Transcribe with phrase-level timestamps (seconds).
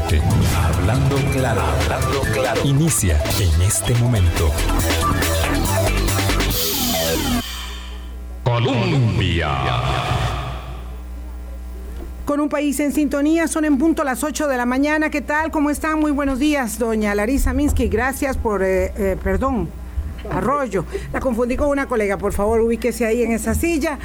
[0.00, 0.20] 997.
[0.56, 2.60] Hablando claro, hablando claro.
[2.64, 4.50] Inicia en este momento.
[8.42, 9.50] Colombia.
[12.24, 15.10] Con un país en sintonía, son en punto las 8 de la mañana.
[15.10, 15.50] ¿Qué tal?
[15.50, 16.00] ¿Cómo están?
[16.00, 17.88] Muy buenos días, doña Larisa Minsky.
[17.88, 19.68] Gracias por, eh, eh, perdón,
[20.30, 20.86] Arroyo.
[21.12, 22.18] La confundí con una colega.
[22.18, 23.98] Por favor, ubíquese ahí en esa silla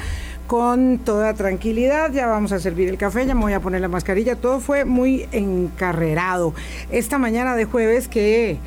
[0.50, 2.10] con toda tranquilidad.
[2.10, 4.34] Ya vamos a servir el café, ya me voy a poner la mascarilla.
[4.34, 6.54] Todo fue muy encarrerado.
[6.90, 8.58] Esta mañana de jueves que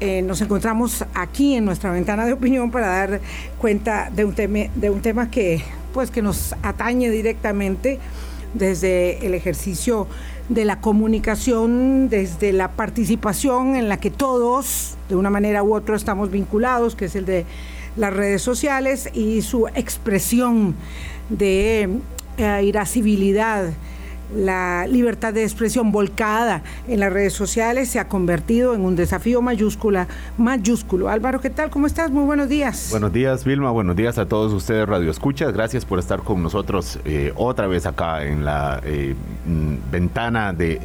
[0.00, 3.20] eh, nos encontramos aquí en nuestra ventana de opinión para dar
[3.58, 5.62] cuenta de un, de un tema que,
[5.94, 8.00] pues, que nos atañe directamente
[8.52, 10.08] desde el ejercicio
[10.48, 15.94] de la comunicación, desde la participación en la que todos, de una manera u otra,
[15.94, 17.46] estamos vinculados, que es el de
[17.96, 20.74] las redes sociales y su expresión
[21.30, 21.88] de
[22.36, 23.72] eh, irascibilidad
[24.34, 29.42] la libertad de expresión volcada en las redes sociales se ha convertido en un desafío
[29.42, 30.06] mayúscula,
[30.38, 31.08] mayúsculo.
[31.08, 31.70] Álvaro, ¿qué tal?
[31.70, 32.10] ¿Cómo estás?
[32.10, 32.88] Muy buenos días.
[32.90, 33.70] Buenos días, Vilma.
[33.70, 35.52] Buenos días a todos ustedes, Radio Escuchas.
[35.52, 39.14] Gracias por estar con nosotros eh, otra vez acá en la eh,
[39.46, 40.80] mm, ventana de,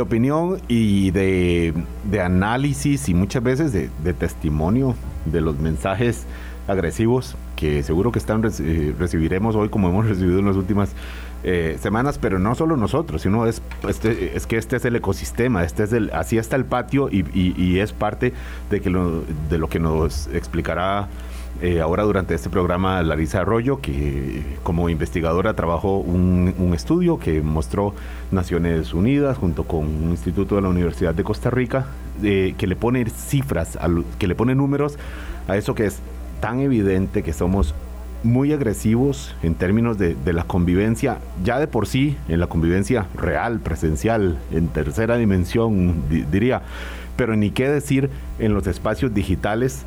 [0.00, 1.74] opinión y de,
[2.22, 4.94] análisis y muchas veces de, testimonio
[5.26, 6.24] de los mensajes
[6.68, 10.92] agresivos que seguro que están eh, recibiremos hoy como hemos recibido en las últimas
[11.44, 15.62] eh, semanas, pero no solo nosotros, sino es, este, es que este es el ecosistema,
[15.62, 18.32] este es el, así está el patio y, es parte
[18.70, 21.08] de, que lo, de lo que nos explicará
[21.62, 27.94] eh, ahora durante este programa Larisa Arroyo, que como investigadora trabajó un, estudio que mostró
[28.30, 31.86] Naciones Unidas junto con un instituto de la Universidad de Costa Rica,
[32.22, 33.78] que le pone cifras,
[34.18, 34.98] que le pone números
[35.48, 36.00] a eso que es
[36.40, 37.74] tan evidente que somos
[38.22, 43.60] muy agresivos en términos de, la convivencia, ya de por sí, en la convivencia real,
[43.60, 46.62] presencial, en tercera dimensión, diría,
[47.16, 49.84] pero ni qué decir en los espacios digitales,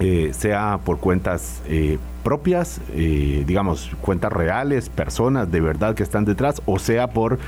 [0.00, 6.24] eh, sea por cuentas eh, propias, eh, digamos, cuentas reales, personas de verdad que están
[6.24, 7.38] detrás, o sea por,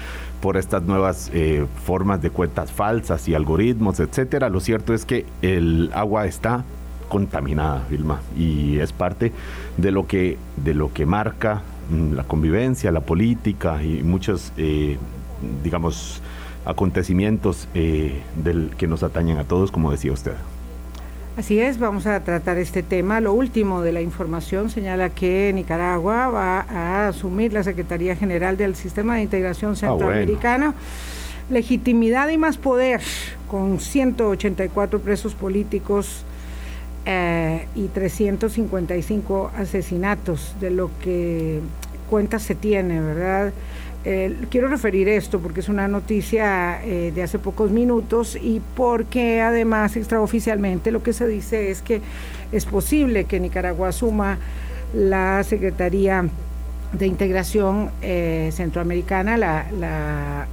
[0.42, 1.31] por estas nuevas
[1.84, 4.48] formas de cuentas falsas y algoritmos, etcétera.
[4.48, 6.65] Lo cierto es que el agua está
[7.10, 9.32] contaminada, Vilma, y es parte
[9.76, 11.60] de lo que, de lo que marca
[11.91, 14.97] mm, la convivencia, la política y muchos, eh,
[15.62, 16.22] digamos,
[16.65, 20.34] acontecimientos eh, del, que nos atañen a todos, como decía usted.
[21.37, 23.21] Así es, vamos a tratar este tema.
[23.21, 28.75] Lo último de la información señala que Nicaragua va a asumir la Secretaría General del
[28.75, 30.75] Sistema de Integración ah, Centroamericana.
[31.48, 33.00] Legitimidad y más poder,
[33.48, 36.25] con 184 presos políticos
[37.12, 41.59] eh, y 355 asesinatos, de lo que
[42.09, 43.53] cuenta se tiene, ¿verdad?
[44.04, 49.41] Eh, quiero referir esto porque es una noticia eh, de hace pocos minutos y porque
[49.41, 52.00] además extraoficialmente lo que se dice es que
[52.53, 54.38] es posible que Nicaragua asuma
[54.94, 56.28] la Secretaría
[56.92, 60.47] de Integración Centroamericana, la, la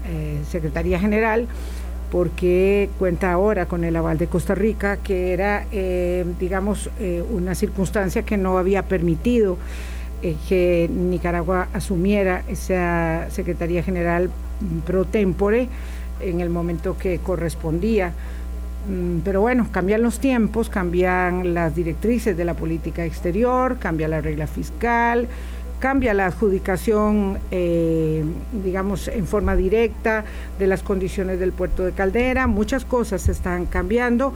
[0.50, 1.48] Secretaría General,
[2.12, 7.56] porque cuenta ahora con el aval de Costa Rica, que era, eh, digamos, eh, una
[7.56, 9.58] circunstancia que no había permitido
[10.24, 14.30] eh, que Nicaragua asumiera esa Secretaría General
[14.86, 15.68] pro tempore
[16.22, 18.14] en el momento que correspondía.
[18.90, 24.22] Mm, pero bueno, cambian los tiempos, cambian las directrices de la política exterior, cambia la
[24.22, 25.28] regla fiscal,
[25.80, 28.24] cambia la adjudicación, eh,
[28.64, 30.26] digamos, en forma directa
[30.58, 34.34] de las condiciones del puerto de Caldera, muchas cosas están cambiando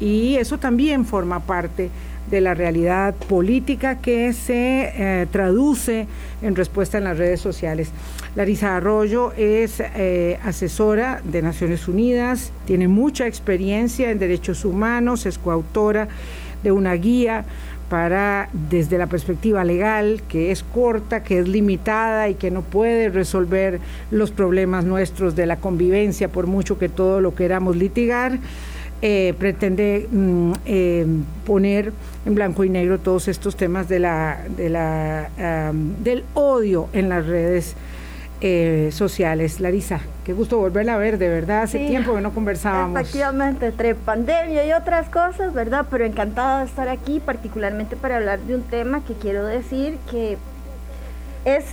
[0.00, 1.90] y eso también forma parte
[2.30, 6.06] de la realidad política que se eh, traduce
[6.42, 7.90] en respuesta en las redes sociales.
[8.34, 15.38] Larisa Arroyo es eh, asesora de Naciones Unidas, tiene mucha experiencia en derechos humanos, es
[15.38, 16.08] coautora
[16.62, 17.44] de una guía
[17.88, 23.08] para, desde la perspectiva legal, que es corta, que es limitada y que no puede
[23.08, 23.80] resolver
[24.10, 28.38] los problemas nuestros de la convivencia, por mucho que todo lo queramos litigar,
[29.02, 31.06] eh, pretende mm, eh,
[31.44, 31.92] poner
[32.24, 35.28] en blanco y negro todos estos temas de la, de la,
[36.02, 37.74] del odio en las redes
[38.46, 39.58] eh, sociales.
[39.58, 43.00] Larisa, qué gusto volverla a ver, de verdad, hace tiempo que no conversábamos.
[43.00, 45.86] Efectivamente, entre pandemia y otras cosas, ¿verdad?
[45.90, 50.36] Pero encantada de estar aquí, particularmente para hablar de un tema que quiero decir que
[51.46, 51.64] es,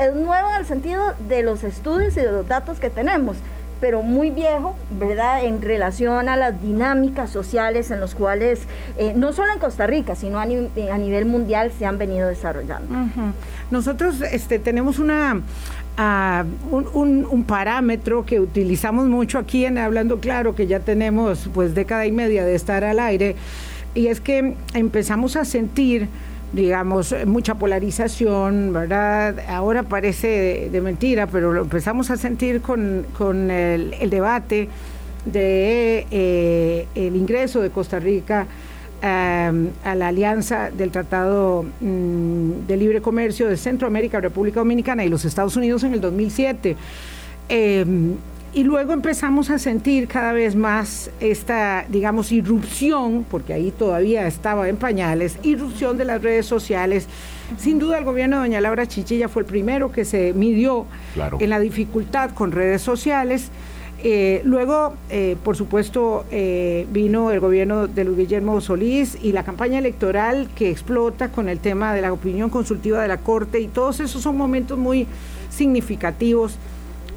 [0.00, 3.36] es nuevo en el sentido de los estudios y de los datos que tenemos
[3.80, 5.44] pero muy viejo, ¿verdad?
[5.44, 8.62] En relación a las dinámicas sociales en los cuales,
[8.96, 12.94] eh, no solo en Costa Rica, sino a, nivel mundial se han venido desarrollando.
[13.70, 15.42] Nosotros este, tenemos una
[15.98, 22.12] un, parámetro que utilizamos mucho aquí en Hablando Claro, que ya tenemos pues década y
[22.12, 23.36] media de estar al aire,
[23.94, 26.08] y es que empezamos a sentir
[26.52, 29.40] digamos, mucha polarización, ¿verdad?
[29.48, 33.04] Ahora parece de, mentira, pero lo empezamos a sentir con,
[33.50, 34.68] el, debate
[35.24, 38.46] de eh, el ingreso de Costa Rica
[39.02, 45.10] Em, a la alianza del Tratado mm, de Libre Comercio de Centroamérica, República Dominicana y
[45.10, 46.76] los Estados Unidos en el 2007.
[47.50, 48.14] Em,
[48.54, 54.66] y luego empezamos a sentir cada vez más esta, digamos, irrupción, porque ahí todavía estaba
[54.66, 57.06] en pañales, irrupción de las redes sociales.
[57.58, 60.86] Sin duda el gobierno de doña Laura Chichilla fue el primero que se midió
[61.38, 63.50] en la dificultad con redes sociales.
[64.02, 69.42] Eh, luego, eh, por supuesto, eh, vino el gobierno de Luis Guillermo Solís y la
[69.42, 73.68] campaña electoral que explota con el tema de la opinión consultiva de la Corte y
[73.68, 75.06] todos esos son momentos muy
[75.50, 76.58] significativos.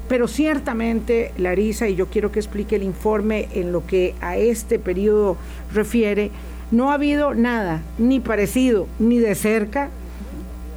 [0.08, 4.78] Pero ciertamente, Larisa, y yo quiero que explique el informe en lo que a este
[4.78, 5.36] periodo
[5.72, 6.30] refiere,
[6.72, 9.90] no ha habido nada, ni parecido, ni de cerca,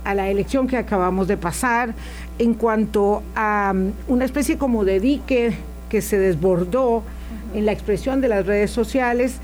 [0.03, 1.95] a la elección que acabamos de pasar
[2.38, 5.53] en cuanto a mm, una especie como de dique
[5.94, 7.04] que se desbordó
[7.54, 9.36] en la expresión de las redes sociales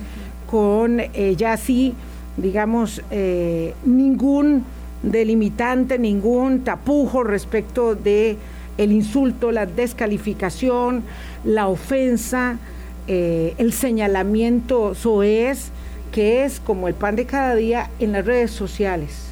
[0.49, 1.93] con eh, ya sí,
[2.37, 4.65] digamos, eh, ningún
[5.03, 8.35] delimitante, ningún tapujo respecto de
[8.79, 11.03] el insulto, la descalificación,
[11.43, 12.57] la ofensa,
[13.05, 15.69] eh, el señalamiento soez,
[16.11, 19.27] que es como el pan de cada día en las redes sociales.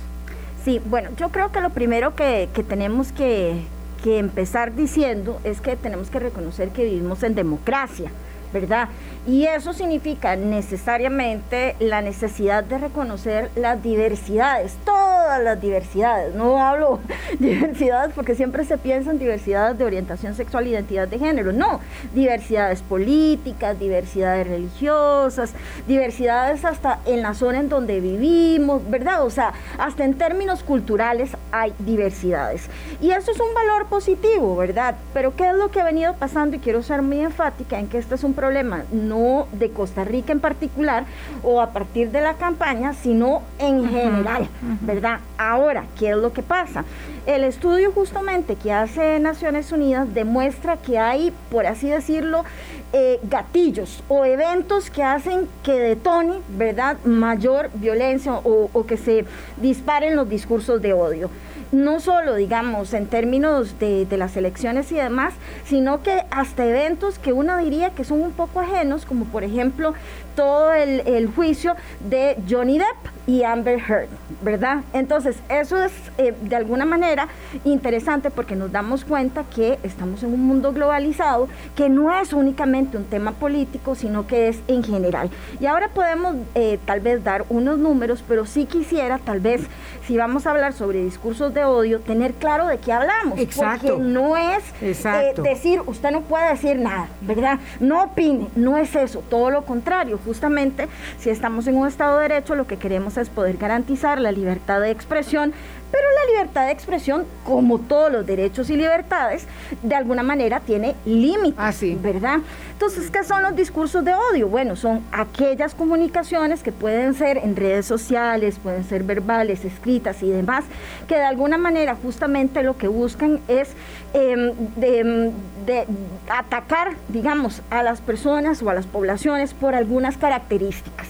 [0.64, 3.56] Sí, bueno, yo creo que lo primero que tenemos que,
[3.98, 8.12] que empezar diciendo es que tenemos que reconocer que vivimos en democracia,
[8.54, 8.90] ¿verdad?
[9.26, 16.34] Y eso significa necesariamente la necesidad de reconocer las diversidades, todas las diversidades.
[16.34, 17.00] No hablo
[17.40, 21.52] diversidades porque siempre se piensa en diversidades de orientación sexual identidad de género.
[21.52, 21.82] No,
[22.14, 25.54] diversidades políticas, diversidades religiosas,
[25.88, 29.26] diversidades hasta en la zona en donde vivimos, ¿verdad?
[29.26, 32.70] O sea, hasta en términos culturales hay diversidades.
[33.02, 34.96] Y eso es un valor positivo, ¿verdad?
[35.14, 36.56] Pero ¿qué es lo que ha venido pasando?
[36.56, 40.32] Y quiero ser muy enfática en que este es un problema no de Costa Rica
[40.32, 41.06] en particular
[41.44, 44.48] o a partir de la campaña, sino en general,
[44.82, 45.20] ¿verdad?
[45.40, 46.86] Ahora, ¿qué es lo que pasa?
[47.26, 52.46] El estudio justamente que hace Naciones Unidas demuestra que hay, por así decirlo,
[52.94, 59.26] eh, gatillos o eventos que hacen que detone, ¿verdad?, mayor violencia o, o que se
[59.58, 61.30] disparen los discursos de odio
[61.72, 65.34] no solo, digamos, en términos de, las elecciones y demás,
[65.66, 69.94] sino que hasta eventos que uno diría que son un poco ajenos, como por ejemplo
[70.38, 72.86] todo el, juicio de Johnny Depp
[73.26, 74.08] y Amber Heard,
[74.42, 74.84] ¿verdad?
[74.94, 77.28] Entonces, eso es eh, de alguna manera
[77.66, 82.98] interesante porque nos damos cuenta que estamos en un mundo globalizado, que no es únicamente
[82.98, 85.32] un tema político, sino que es en general.
[85.60, 89.64] Y ahora podemos eh, tal vez dar unos números, pero sí quisiera tal vez,
[90.06, 93.40] si vamos a hablar sobre discursos de odio, tener claro de qué hablamos.
[93.40, 93.96] Exacto.
[93.96, 97.60] Porque no es eh, decir, usted no puede decir nada, ¿verdad?
[97.80, 102.28] No opine, no es eso, todo lo contrario justamente si estamos en un Estado de
[102.28, 105.54] Derecho, lo que queremos es poder garantizar la libertad de expresión,
[105.92, 109.48] pero la libertad de expresión, como todos los derechos y libertades,
[109.82, 112.40] de alguna manera tiene límites, ah, ¿verdad?
[112.74, 114.48] Entonces, ¿qué son los discursos de odio?
[114.48, 120.30] Bueno, son aquellas comunicaciones que pueden ser en redes sociales, pueden ser verbales, escritas y
[120.30, 120.66] demás,
[121.08, 123.70] que de alguna manera justamente lo que buscan es
[124.14, 125.32] em, de,
[125.66, 125.88] de
[126.30, 131.08] atacar, digamos, a las personas o a las poblaciones por algunas características.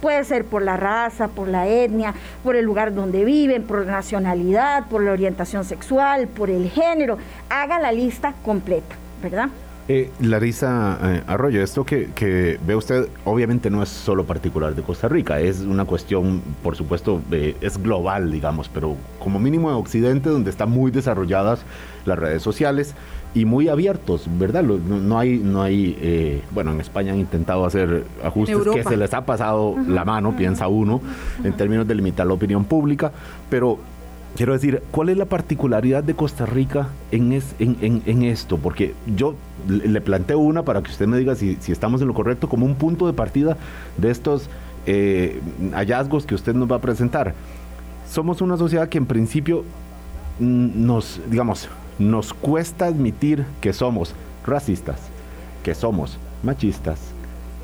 [0.00, 2.14] Puede ser por la raza, por la etnia,
[2.44, 7.18] por el lugar donde viven, por nacionalidad, por la orientación sexual, por el género.
[7.48, 9.48] Haga la lista completa, ¿verdad?
[9.90, 15.08] Eh, Larisa eh, Arroyo, esto que, ve usted obviamente no es solo particular de Costa
[15.08, 20.50] Rica, es una cuestión, por supuesto, es global, digamos, pero como mínimo en Occidente, donde
[20.50, 21.64] están muy desarrolladas
[22.04, 22.94] las redes sociales
[23.34, 24.62] y muy abiertos, ¿verdad?
[24.62, 29.12] No, hay, no hay eh, bueno, en España han intentado hacer ajustes que se les
[29.14, 31.00] ha pasado la mano, piensa uno,
[31.44, 33.12] en términos de limitar la opinión pública,
[33.50, 33.78] pero
[34.36, 38.56] quiero decir, ¿cuál es la particularidad de Costa Rica en, en, esto?
[38.56, 39.34] Porque yo
[39.68, 42.76] le planteo una para que usted me diga si, estamos en lo correcto como un
[42.76, 43.56] punto de partida
[43.96, 44.48] de estos
[44.86, 45.40] eh,
[45.72, 47.34] hallazgos que usted nos va a presentar.
[48.10, 49.64] Somos una sociedad que en principio
[50.40, 51.68] nos, digamos,
[51.98, 54.14] nos cuesta admitir que somos
[54.46, 55.00] racistas,
[55.62, 56.98] que somos machistas,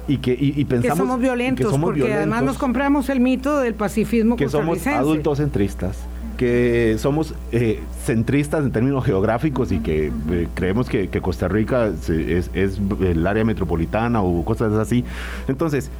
[0.06, 4.36] y que y, pensamos que somos violentos, porque además nos compramos el mito del pacifismo
[4.36, 5.96] que somos adultocentristas,
[6.36, 12.50] que somos eh, centristas en términos geográficos y que eh, creemos que, Costa Rica es,
[13.00, 15.04] el área metropolitana o cosas así.
[15.48, 15.90] Entonces,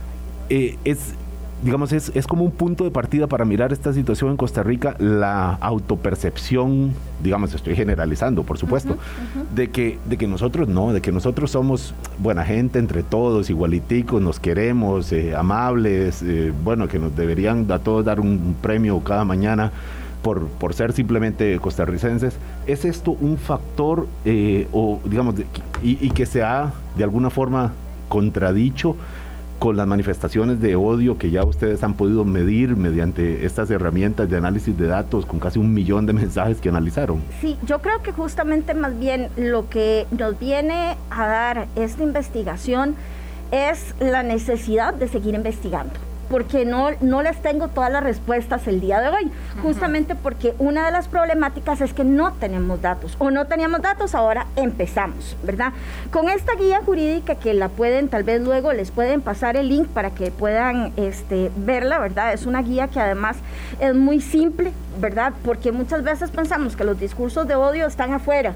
[0.50, 1.14] eh, es
[1.64, 4.96] digamos, es, es, como un punto de partida para mirar esta situación en Costa Rica,
[4.98, 6.92] la autopercepción,
[7.22, 8.98] digamos, estoy generalizando, por supuesto,
[9.54, 14.20] De, que, de que nosotros no, de que nosotros somos buena gente entre todos, igualiticos,
[14.20, 19.24] nos queremos, eh, amables, eh, bueno, que nos deberían a todos dar un premio cada
[19.24, 19.72] mañana.
[20.22, 25.34] Por, por, ser simplemente costarricenses, ¿es esto un factor eh, o digamos
[25.82, 27.72] y, y, que se ha de alguna forma
[28.08, 28.96] contradicho
[29.58, 34.36] con las manifestaciones de odio que ya ustedes han podido medir mediante estas herramientas de
[34.36, 37.22] análisis de datos con casi un millón de mensajes que analizaron.
[37.40, 42.96] Sí, yo creo que justamente más bien lo que nos viene a dar esta investigación
[43.50, 48.80] es la necesidad de seguir investigando porque no, no les tengo todas las respuestas el
[48.80, 49.30] día de hoy,
[49.62, 54.14] justamente porque una de las problemáticas es que no tenemos datos o no teníamos datos,
[54.14, 55.72] ahora empezamos, ¿verdad?
[56.10, 59.88] Con esta guía jurídica que la pueden, tal vez luego les pueden pasar el link
[59.88, 62.32] para que puedan este, verla, ¿verdad?
[62.32, 63.36] Es una guía que además
[63.80, 65.32] es muy simple, ¿verdad?
[65.44, 68.54] Porque muchas veces pensamos que los discursos de odio están afuera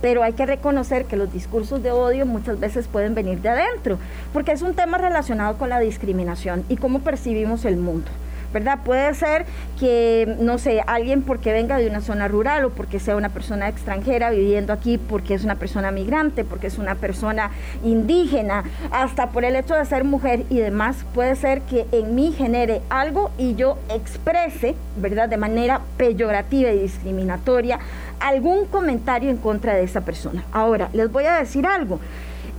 [0.00, 3.98] pero hay que reconocer que los discursos de odio muchas veces pueden venir de adentro,
[4.32, 8.10] porque es un tema relacionado con la discriminación y cómo percibimos el mundo.
[8.52, 8.78] ¿verdad?
[8.84, 9.44] Puede ser
[9.78, 13.68] que, no sé, alguien porque venga de una zona rural o porque sea una persona
[13.68, 17.50] extranjera viviendo aquí, porque es una persona migrante, porque es una persona
[17.84, 22.32] indígena, hasta por el hecho de ser mujer y demás, puede ser que en mí
[22.32, 25.28] genere algo y yo exprese, ¿verdad?
[25.28, 27.78] De manera peyorativa y discriminatoria
[28.20, 30.44] algún comentario en contra de esa persona.
[30.52, 32.00] Ahora, les voy a decir algo.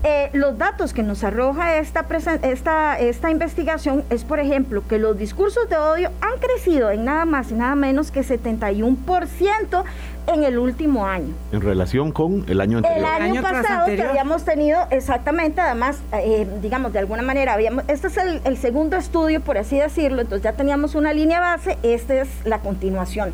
[0.04, 2.06] Eh, los datos que nos arroja esta,
[2.44, 7.26] esta, esta investigación es, por ejemplo, que los discursos de odio han crecido en nada
[7.26, 9.84] más y nada menos que 71%
[10.28, 11.34] en el último año.
[11.52, 13.00] En relación con el año anterior.
[13.00, 18.08] El año, pasado que habíamos tenido exactamente, además, eh, digamos, de alguna manera, habíamos, este
[18.08, 22.22] es el, el segundo estudio, por así decirlo, entonces ya teníamos una línea base, esta
[22.22, 23.34] es la continuación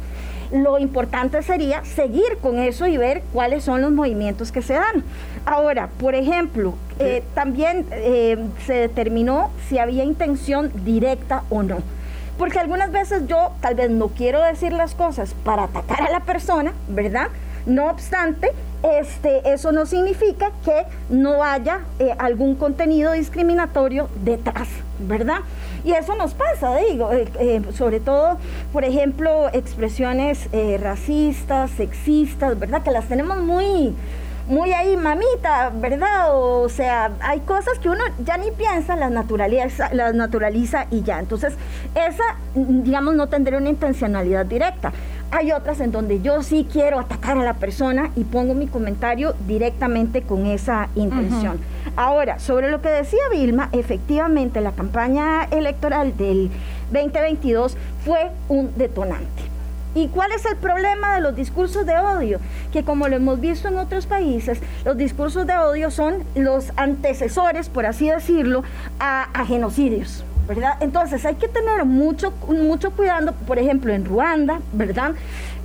[0.53, 5.03] lo importante sería seguir con eso y ver cuáles son los movimientos que se dan.
[5.45, 11.77] Ahora, por ejemplo, eh, también eh, se determinó si había intención directa o no.
[12.37, 16.19] Porque algunas veces yo tal vez no quiero decir las cosas para atacar a la
[16.19, 17.29] persona, ¿verdad?
[17.65, 18.51] No obstante,
[18.83, 24.67] este, eso no significa que no haya eh, algún contenido discriminatorio detrás,
[24.99, 25.39] ¿verdad?
[25.83, 28.37] Y eso nos pasa, digo, eh, eh, sobre todo,
[28.71, 30.47] por ejemplo, expresiones
[30.79, 32.83] racistas, sexistas, ¿verdad?
[32.83, 33.93] Que las tenemos muy
[34.47, 36.35] muy ahí, mamita, ¿verdad?
[36.35, 41.19] O sea, hay cosas que uno ya ni piensa, las naturaliza, las naturaliza y ya.
[41.19, 41.53] Entonces,
[41.95, 42.23] esa,
[42.53, 44.91] digamos, no tendría una intencionalidad directa.
[45.35, 49.33] Hay otras en donde yo sí quiero atacar a la persona y pongo mi comentario
[49.47, 51.59] directamente con esa intención.
[51.95, 56.51] Ahora, sobre lo que decía Vilma, efectivamente la campaña electoral del
[56.91, 57.75] 2022
[58.05, 59.41] fue un detonante.
[59.95, 62.39] ¿Y cuál es el problema de los discursos de odio?
[62.71, 67.69] Que como lo hemos visto en otros países, los discursos de odio son los antecesores,
[67.69, 68.63] por así decirlo,
[68.99, 70.23] a, genocidios.
[70.47, 70.77] ¿Verdad?
[70.81, 75.13] Entonces hay que tener mucho, mucho cuidado, por ejemplo, en Ruanda, ¿verdad?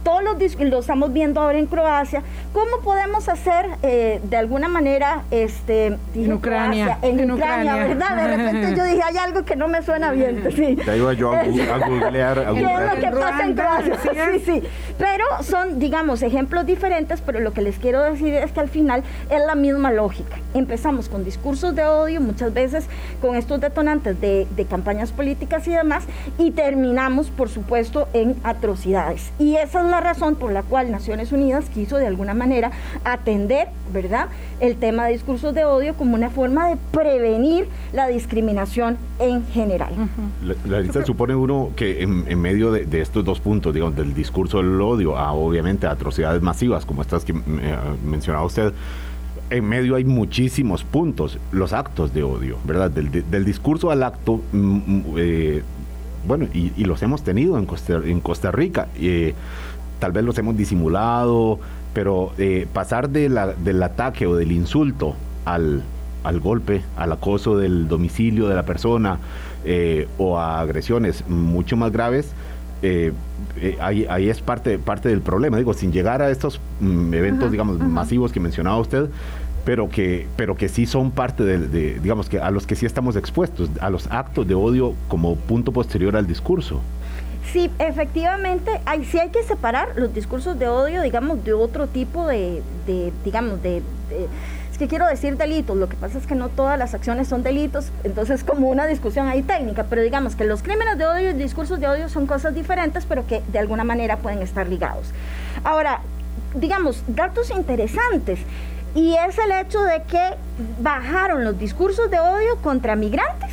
[0.02, 5.22] Todos los lo estamos viendo ahora en Croacia, ¿cómo podemos hacer eh, de alguna manera
[5.30, 8.16] este en Ucrania, en, Ucrania, ¿verdad?
[8.16, 10.76] De repente yo dije, hay algo que no me suena bien, sí.
[10.76, 13.98] Te iba yo a, googlear, ¿Qué es lo que pasa en Croacia?
[14.28, 14.62] Sí, sí.
[14.98, 19.02] Pero son, digamos, ejemplos diferentes, pero lo que les quiero decir es que al final
[19.30, 20.36] es la misma lógica.
[20.54, 22.86] Empezamos con discursos de odio, muchas veces
[23.20, 26.04] con estos detonantes de, de campañas políticas y demás,
[26.36, 29.30] y terminamos, por supuesto, en atrocidades.
[29.38, 32.70] Y esa es la razón por la cual Naciones Unidas quiso de alguna manera
[33.04, 34.28] atender, ¿verdad?,
[34.60, 39.92] el tema de discursos de odio como una forma de prevenir la discriminación en general.
[40.66, 44.80] La, lista supone uno que en, medio de, estos dos puntos, digamos, del discurso del
[44.80, 48.72] odio a obviamente atrocidades masivas como estas que eh, mencionaba usted,
[49.50, 52.90] en medio hay muchísimos puntos, los actos de odio, ¿verdad?
[52.90, 55.62] Del, discurso al acto, mm, mm, eh,
[56.26, 58.88] bueno, y, los hemos tenido en Costa, en Costa Rica.
[58.96, 59.34] Eh,
[59.98, 61.58] tal vez los hemos disimulado,
[61.92, 65.14] pero eh, pasar de la, del ataque o del insulto
[65.44, 65.82] al,
[66.24, 69.18] al, golpe, al acoso del domicilio de la persona
[69.64, 72.32] eh, o a agresiones mucho más graves,
[72.82, 73.12] eh,
[73.80, 75.56] ahí, ahí, es parte, parte del problema.
[75.56, 79.08] Digo, sin llegar a estos mm, eventos, digamos, masivos que mencionaba usted,
[79.64, 83.16] pero que, pero que sí son parte de, digamos, que a los que sí estamos
[83.16, 86.80] expuestos, a los actos de odio como punto posterior al discurso.
[87.52, 92.26] Sí, efectivamente, hay, sí hay que separar los discursos de odio, digamos, de otro tipo
[92.26, 92.62] de,
[93.24, 93.82] digamos, de,
[94.70, 97.42] es que quiero decir delitos, lo que pasa es que no todas las acciones son
[97.42, 101.32] delitos, entonces como una discusión ahí técnica, pero digamos que los crímenes de odio y
[101.32, 105.10] discursos de odio son cosas diferentes, pero que de alguna manera pueden estar ligados.
[105.64, 106.00] Ahora,
[106.54, 108.40] digamos, datos interesantes.
[108.94, 110.34] Y es el hecho de que
[110.80, 113.50] bajaron los discursos de odio contra migrantes,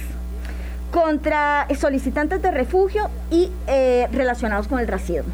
[0.96, 5.34] contra solicitantes de refugio y eh, relacionados con el racismo.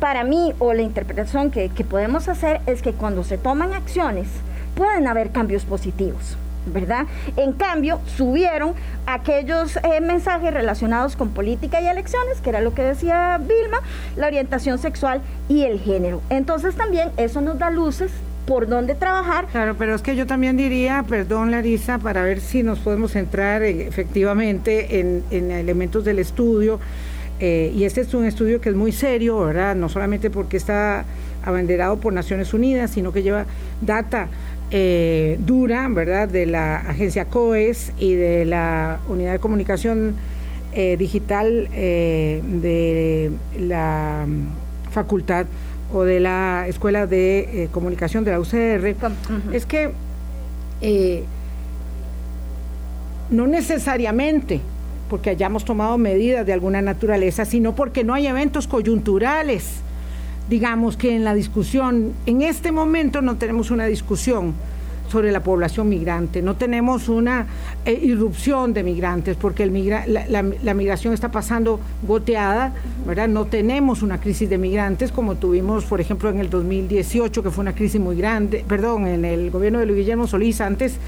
[0.00, 4.28] Para mí, o la interpretación que, podemos hacer es que cuando se toman acciones,
[4.74, 6.36] pueden haber cambios positivos.
[6.66, 7.06] ¿verdad?
[7.36, 8.74] En cambio, subieron
[9.06, 13.78] aquellos eh, mensajes relacionados con política y elecciones, que era lo que decía Vilma,
[14.16, 16.20] la orientación sexual y el género.
[16.28, 18.10] Entonces también eso nos da luces
[18.46, 19.46] por dónde trabajar.
[19.46, 23.62] Claro, pero es que yo también diría, perdón Larisa, para ver si nos podemos centrar
[23.62, 26.78] efectivamente en, elementos del estudio,
[27.40, 29.74] eh, y este es un estudio que es muy serio, ¿verdad?
[29.74, 31.04] No solamente porque está
[31.44, 33.44] abanderado por Naciones Unidas, sino que lleva
[33.82, 34.28] data
[34.70, 40.14] eh, dura, ¿verdad?, de la agencia COES y de la Unidad de Comunicación
[40.72, 45.46] eh, Digital de la mm, Facultad
[45.92, 48.94] o de la Escuela de eh, Comunicación de la UCR,
[49.52, 49.92] es que
[50.80, 51.24] eh,
[53.30, 54.60] no necesariamente
[55.08, 59.80] porque hayamos tomado medidas de alguna naturaleza, sino porque no hay eventos coyunturales.
[60.50, 64.54] Digamos que en la discusión, en este momento no tenemos una discusión
[65.08, 66.42] sobre la población migrante.
[66.42, 67.46] No tenemos una
[67.84, 72.72] eh, irrupción de migrantes porque la, migración está pasando goteada,
[73.06, 73.28] ¿verdad?
[73.28, 77.62] No tenemos una crisis de migrantes como tuvimos, por ejemplo, en el 2018, que fue
[77.62, 80.98] una crisis muy grande, perdón, en el gobierno de Luis Guillermo Solís antes.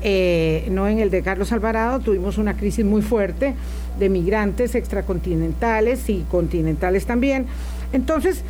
[0.00, 3.54] Eh, no en el de Carlos Alvarado, tuvimos una crisis muy fuerte
[3.98, 7.46] de migrantes extracontinentales y continentales también.
[7.92, 8.44] Entonces,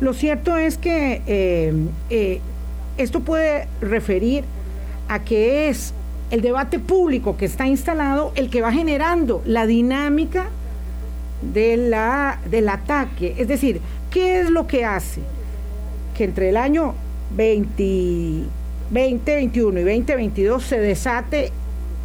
[0.00, 2.40] lo cierto es que eh,
[2.98, 4.44] esto puede referir
[5.08, 5.92] a que es
[6.30, 10.46] el debate público que está instalado el que va generando la dinámica
[11.52, 13.34] del ataque.
[13.38, 15.20] Es decir, ¿qué es lo que hace
[16.16, 16.94] que entre el año
[17.36, 18.44] 20,
[18.90, 21.50] 2021 y 2022 se desate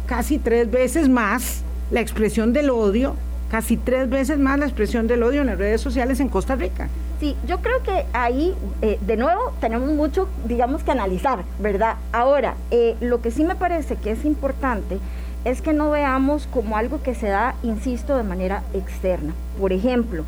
[0.06, 3.14] casi tres veces más la expresión del odio,
[3.50, 6.88] casi tres veces más la expresión del odio en las redes sociales en Costa Rica?
[7.20, 11.96] Sí, yo creo que ahí, eh, de nuevo, tenemos mucho, digamos, que analizar, ¿verdad?
[12.12, 14.98] Ahora, eh, lo que sí me parece que es importante
[15.44, 19.34] es que no veamos como algo que se da, insisto, de manera externa.
[19.60, 20.24] Por ejemplo,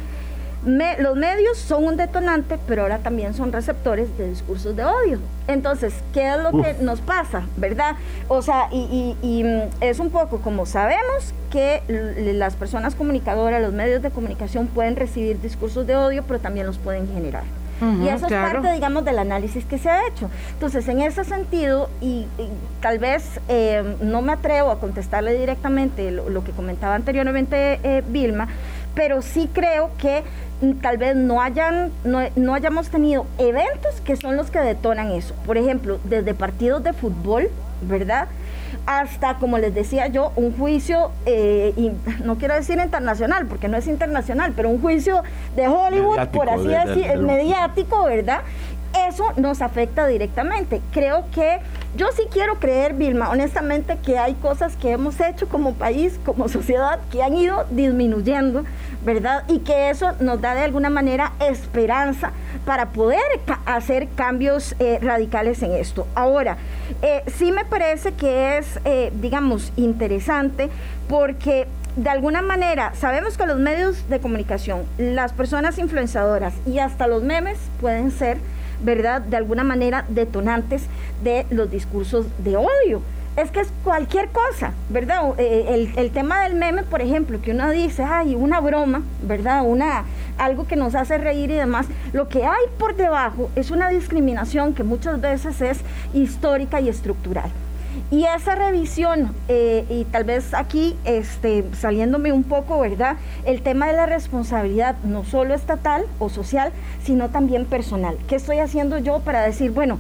[0.64, 5.18] los medios son un detonante, pero ahora también son receptores de discursos de odio.
[5.48, 7.96] Entonces, ¿qué es lo que nos pasa, verdad?
[8.29, 11.83] O sea, y, mm, es un poco como sabemos que
[12.37, 16.79] las personas comunicadoras, los medios de comunicación pueden recibir discursos de odio, pero también los
[16.79, 17.44] pueden generar.
[18.01, 20.31] y eso es parte, digamos, del análisis que se ha hecho.
[20.53, 22.29] Entonces, en ese sentido, y,
[22.81, 28.46] tal vez eh, no me atrevo a contestarle directamente lo, que comentaba anteriormente eh, Vilma,
[28.94, 30.22] pero sí creo que
[30.81, 35.35] tal vez no hayan no, hayamos tenido eventos que son los que detonan eso.
[35.46, 37.51] Por ejemplo, desde partidos de fútbol,
[37.83, 38.29] ¿verdad?
[38.87, 41.92] Hasta, como les decía yo, un juicio, eh, y
[42.25, 45.22] no quiero decir internacional, porque no es internacional, pero un juicio
[45.57, 48.40] de Hollywood, por así decir, mediático, ¿verdad?
[49.09, 50.81] Eso nos afecta directamente.
[50.92, 51.61] Creo que
[51.96, 56.48] yo sí quiero creer, Vilma, honestamente, que hay cosas que hemos hecho como país, como
[56.48, 58.64] sociedad, que han ido disminuyendo,
[59.05, 59.44] ¿verdad?
[59.48, 62.33] Y que eso nos da de alguna manera esperanza
[62.64, 63.20] para poder
[63.66, 66.07] hacer cambios eh, radicales en esto.
[66.14, 66.57] Ahora,
[67.02, 70.70] eh, sí me parece que es, eh, digamos, interesante
[71.09, 77.07] porque de alguna manera sabemos que los medios de comunicación, las personas influenciadoras y hasta
[77.07, 78.38] los memes pueden ser
[78.82, 79.20] ¿verdad?
[79.22, 80.84] De alguna manera detonantes
[81.22, 83.02] de los discursos de odio.
[83.36, 85.34] Es que es cualquier cosa, ¿verdad?
[85.38, 89.62] Eh, el, tema del meme, por ejemplo, que uno dice, ay, una broma, ¿verdad?
[89.64, 90.04] Una,
[90.36, 91.86] algo que nos hace reír y demás.
[92.12, 95.80] Lo que hay por debajo es una discriminación que muchas veces es
[96.12, 97.50] histórica y estructural.
[98.11, 103.16] Y esa revisión, eh, y tal vez aquí este, saliéndome un poco, ¿verdad?
[103.44, 108.16] El tema de la responsabilidad, no solo estatal o social, sino también personal.
[108.28, 109.98] ¿Qué estoy haciendo yo para decir, bueno,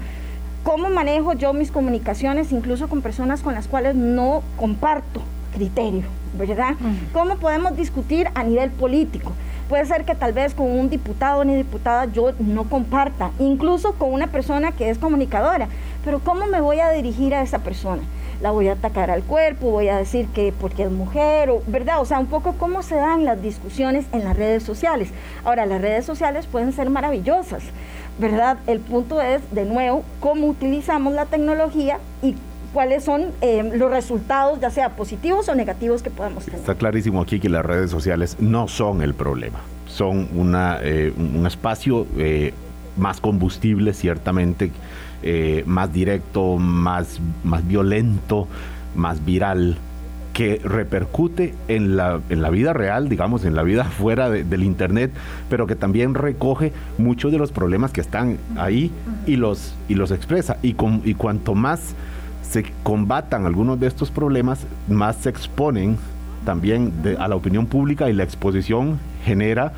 [0.62, 6.04] cómo manejo yo mis comunicaciones, incluso con personas con las cuales no comparto criterio,
[6.38, 6.74] ¿verdad?
[7.12, 9.32] ¿Cómo podemos discutir a nivel político?
[9.72, 14.12] Puede ser que tal vez con un diputado ni diputada yo no comparta, incluso con
[14.12, 15.66] una persona que es comunicadora,
[16.04, 18.02] pero ¿cómo me voy a dirigir a esa persona?
[18.42, 22.02] la voy a atacar al cuerpo, voy a decir que porque es mujer, o, ¿verdad?
[22.02, 25.10] O sea, un poco cómo se dan las discusiones en las redes sociales.
[25.44, 27.62] Ahora, las redes sociales pueden ser maravillosas,
[28.18, 28.58] ¿verdad?
[28.66, 32.34] El punto es, de nuevo, cómo utilizamos la tecnología y
[32.72, 36.60] cuáles son eh, los resultados, ya sea positivos o negativos que podemos tener.
[36.60, 41.46] Está clarísimo aquí que las redes sociales no son el problema, son una, eh, un
[41.46, 42.52] espacio eh,
[42.96, 44.70] más combustible, ciertamente,
[45.66, 48.48] más directo, más, más violento,
[48.96, 49.78] más viral
[50.32, 55.12] que repercute en la, en la vida real, digamos, en la vida fuera del Internet,
[55.48, 58.90] pero que también recoge muchos de los problemas que están ahí
[59.26, 60.56] y los, y los expresa.
[60.62, 61.94] Y, con, y cuanto más
[62.52, 65.96] se combatan algunos de estos problemas, más se exponen
[66.44, 69.72] también a la opinión pública y la exposición genera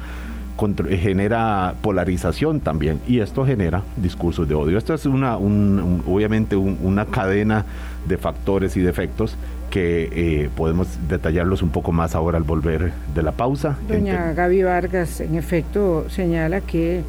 [1.01, 4.79] genera polarización también y esto genera discursos de odio.
[4.79, 7.65] Esto es una, obviamente una cadena
[8.09, 9.37] de factores y de efectos
[9.71, 13.77] que eh, podemos detallarlos un poco más ahora al volver de la pausa.
[13.89, 17.03] Doña Gaby Vargas, en efecto, señala que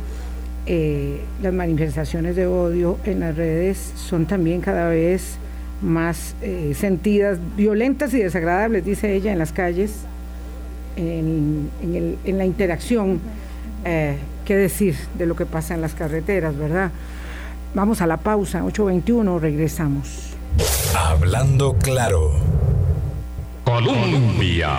[0.66, 5.38] eh, las manifestaciones de odio en las redes son también cada vez
[5.82, 9.92] más eh, sentidas, violentas y desagradables, dice ella, en las calles,
[10.96, 11.70] en,
[12.26, 13.20] la interacción.
[13.84, 16.92] Eh, ¿Qué decir de lo que pasa en las carreteras, verdad?
[17.74, 20.36] Vamos a la pausa, 8.21, regresamos.
[20.96, 22.32] Hablando claro.
[23.66, 24.70] Colombia.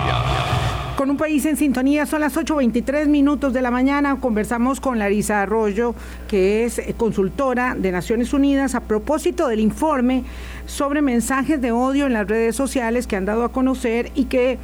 [0.97, 4.19] Con un país en sintonía, son las 8.23 minutos de la mañana.
[4.19, 5.95] Conversamos con Larisa Arroyo,
[6.27, 10.25] que es consultora de Naciones Unidas, a propósito del informe
[10.67, 14.59] sobre mensajes de odio en las redes sociales que han dado a conocer y que,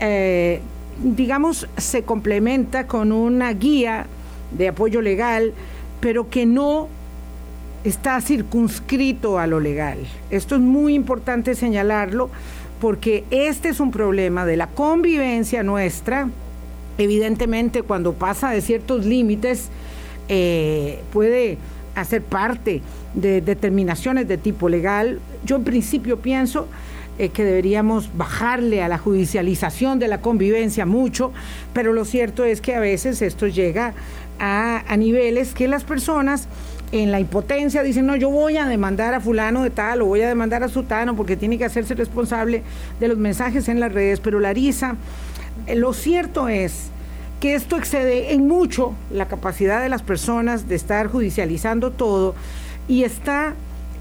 [0.00, 0.60] eh,
[1.02, 4.06] digamos, se complementa con una guía
[4.56, 5.52] de apoyo legal,
[6.00, 6.88] pero que no
[7.84, 9.98] está circunscrito a lo legal.
[10.30, 12.30] Esto es muy importante señalarlo
[12.80, 16.28] porque este es un problema de la convivencia nuestra.
[16.98, 19.68] Evidentemente, cuando pasa de ciertos límites,
[20.28, 21.58] eh, puede
[21.94, 22.82] hacer parte
[23.14, 25.20] de determinaciones de tipo legal.
[25.46, 26.66] Yo en principio pienso
[27.18, 31.32] eh, que deberíamos bajarle a la judicialización de la convivencia mucho,
[31.72, 33.94] pero lo cierto es que a veces esto llega
[34.38, 36.48] a, a niveles que las personas
[36.92, 40.20] en la impotencia dicen, no, yo voy a demandar a fulano de tal o voy
[40.22, 42.62] a demandar a sutano porque tiene que hacerse responsable
[43.00, 44.96] de los mensajes en las redes, pero Larisa,
[45.66, 46.90] eh, lo cierto es
[47.40, 52.34] que esto excede en mucho la capacidad de las personas de estar judicializando todo
[52.88, 53.54] y está,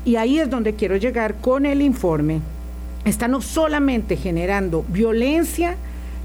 [0.05, 2.39] y ahí es donde quiero llegar con el informe,
[3.03, 5.75] está no solamente generando violencia,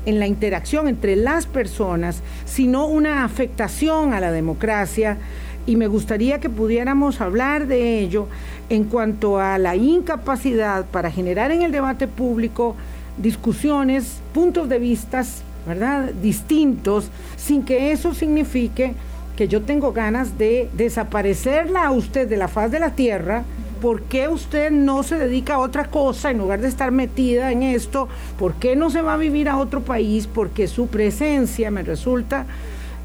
[0.06, 5.18] en la interacción entre las personas, sino una afectación a la democracia,
[5.66, 8.26] y me gustaría que pudiéramos hablar de ello
[8.70, 12.76] en cuanto a la incapacidad para generar en el debate público
[13.18, 15.22] discusiones, puntos de vista,
[15.66, 18.94] ¿verdad?, distintos, sin que eso signifique
[19.36, 23.44] que yo tengo ganas de desaparecerla a usted de la faz de la tierra.
[23.80, 27.62] ¿Por qué usted no se dedica a otra cosa en lugar de estar metida en
[27.62, 28.08] esto?
[28.38, 30.26] ¿Por qué no se va a vivir a otro país?
[30.26, 32.44] Porque su presencia me resulta,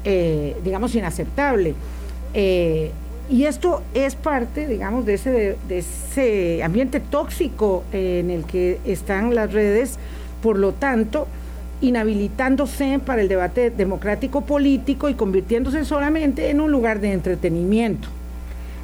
[0.04, 1.74] eh, digamos, inaceptable.
[2.34, 2.90] Eh,
[3.30, 9.34] y esto es parte, digamos, de ese, de ese ambiente tóxico en el que están
[9.34, 9.98] las redes,
[10.42, 11.26] por lo tanto,
[11.80, 18.08] inhabilitándose para el debate democrático político y convirtiéndose solamente en un lugar de entretenimiento.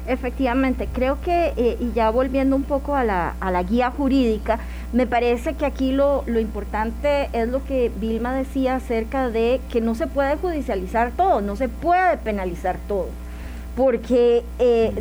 [0.07, 4.59] Efectivamente, creo que, eh, y ya volviendo un poco a la, a la guía jurídica,
[4.91, 9.79] me parece que aquí lo, lo, importante es lo que Vilma decía acerca de que
[9.79, 13.07] no se puede judicializar todo, no se puede penalizar todo
[13.75, 14.93] porque eh,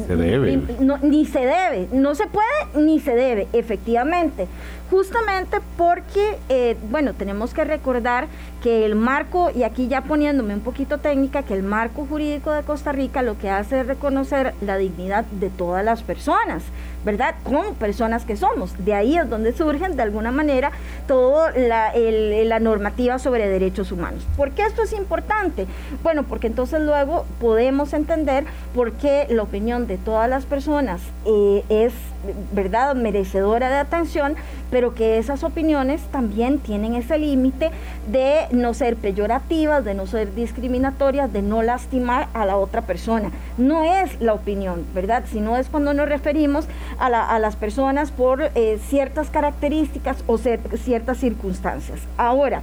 [1.02, 4.46] ni se debe, no se puede ni se debe, efectivamente
[4.92, 8.28] justamente porque, eh, bueno, tenemos que recordar
[8.62, 12.62] que el marco, y aquí ya poniéndome un poquito técnica, que el marco jurídico de
[12.62, 16.62] Costa Rica lo que hace es reconocer la dignidad de todas las personas,
[17.06, 17.36] ¿verdad?
[17.42, 18.84] Como personas que somos.
[18.84, 20.72] De ahí es donde surgen, de alguna manera,
[21.08, 24.26] toda la, normativa sobre derechos humanos.
[24.36, 25.66] ¿Por qué esto es importante?
[26.02, 31.64] Bueno, porque entonces luego podemos entender por qué la opinión de todas las personas eh,
[31.70, 31.94] es
[32.52, 34.36] ¿verdad?, merecedora de atención,
[34.70, 37.70] pero que esas opiniones también tienen ese límite
[38.10, 43.30] de no ser peyorativas, de no ser discriminatorias, de no lastimar a la otra persona.
[43.58, 46.66] No es la opinión, ¿verdad?, sino es cuando nos referimos
[46.98, 52.00] a, las personas por eh, ciertas características o ciertas circunstancias.
[52.16, 52.62] Ahora,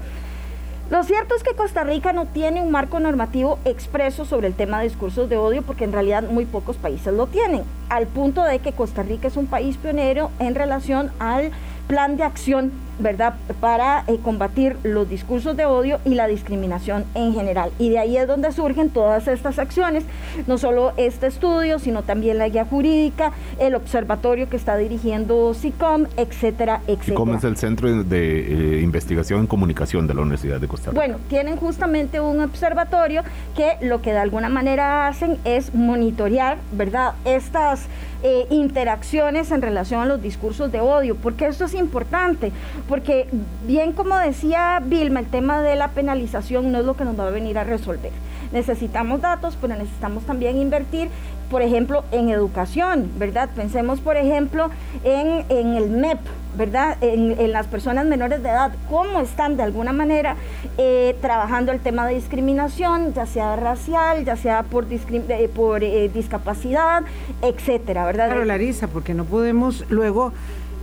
[0.89, 4.80] lo cierto es que Costa Rica no tiene un marco normativo expreso sobre el tema
[4.80, 8.58] de discursos de odio porque en realidad muy pocos países lo tienen, al punto de
[8.60, 11.52] que Costa Rica es un país pionero en relación al
[11.88, 13.35] plan de acción ¿verdad?
[13.59, 17.71] Para eh, combatir los discursos de odio y la discriminación en general.
[17.79, 20.03] Y de ahí es donde surgen todas estas acciones,
[20.47, 26.05] no solo este estudio, sino también la guía jurídica, el observatorio que está dirigiendo SICOM,
[26.17, 27.03] etcétera, etcétera.
[27.03, 30.99] SICOM es el Centro de eh, Investigación en Comunicación de la Universidad de Costa Rica.
[30.99, 33.23] Bueno, tienen justamente un observatorio
[33.55, 37.13] que lo que de alguna manera hacen es monitorear, ¿verdad?
[37.25, 37.88] Estas
[38.21, 42.51] eh, interacciones en relación a los discursos de odio, porque esto es importante,
[42.89, 43.28] porque
[43.67, 47.28] bien como decía Vilma, el tema de la penalización no es lo que nos va
[47.28, 48.12] a venir a resolver.
[48.52, 51.10] Necesitamos datos, pero necesitamos también invertir
[51.49, 53.49] por ejemplo, en educación, ¿verdad?
[53.56, 54.69] Pensemos, por ejemplo,
[55.04, 56.19] en, en el MEP,
[56.56, 56.97] ¿verdad?
[57.02, 60.36] En, las personas menores de edad, cómo están de alguna manera
[60.78, 66.10] eh, trabajando el tema de discriminación, ya sea racial, ya sea por, eh, por eh,
[66.13, 67.04] discapacidad,
[67.41, 68.28] etcétera, ¿verdad?
[68.28, 70.32] Claro, Larisa, porque no podemos luego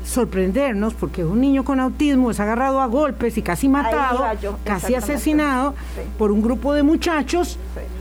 [0.06, 4.24] sorprendernos porque un niño con autismo es agarrado a golpes y casi matado,
[4.64, 5.74] casi asesinado
[6.18, 7.58] por un grupo de muchachos.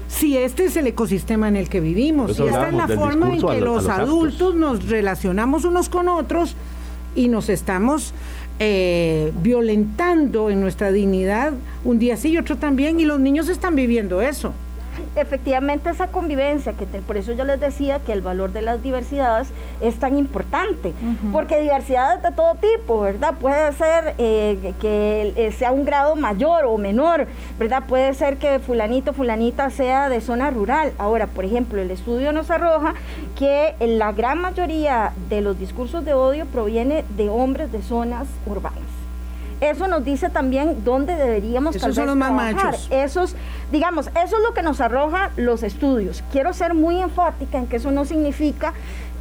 [0.07, 3.41] Si este es el ecosistema en el que vivimos, y esta es la forma en
[3.41, 6.55] que los, adultos nos relacionamos unos con otros
[7.15, 8.13] y nos estamos
[8.59, 13.75] eh, violentando en nuestra dignidad un día sí y otro también, y los niños están
[13.75, 14.53] viviendo eso
[15.15, 19.49] efectivamente esa convivencia, que por eso yo les decía que el valor de las diversidades
[19.81, 20.93] es tan importante,
[21.31, 23.35] porque diversidad de todo tipo, ¿verdad?
[23.39, 27.83] Puede ser eh, que eh, sea un grado mayor o menor, ¿verdad?
[27.87, 30.93] Puede ser que fulanito, fulanita sea de zona rural.
[30.97, 32.93] Ahora, por ejemplo, el estudio nos arroja
[33.37, 38.84] que la gran mayoría de los discursos de odio proviene de hombres de zonas urbanas.
[39.69, 42.87] Eso nos dice también dónde deberíamos Esos son los más machos.
[42.91, 43.35] Esos,
[43.71, 46.23] digamos, eso es lo que nos arroja los estudios.
[46.31, 48.73] Quiero ser muy enfática en que eso no significa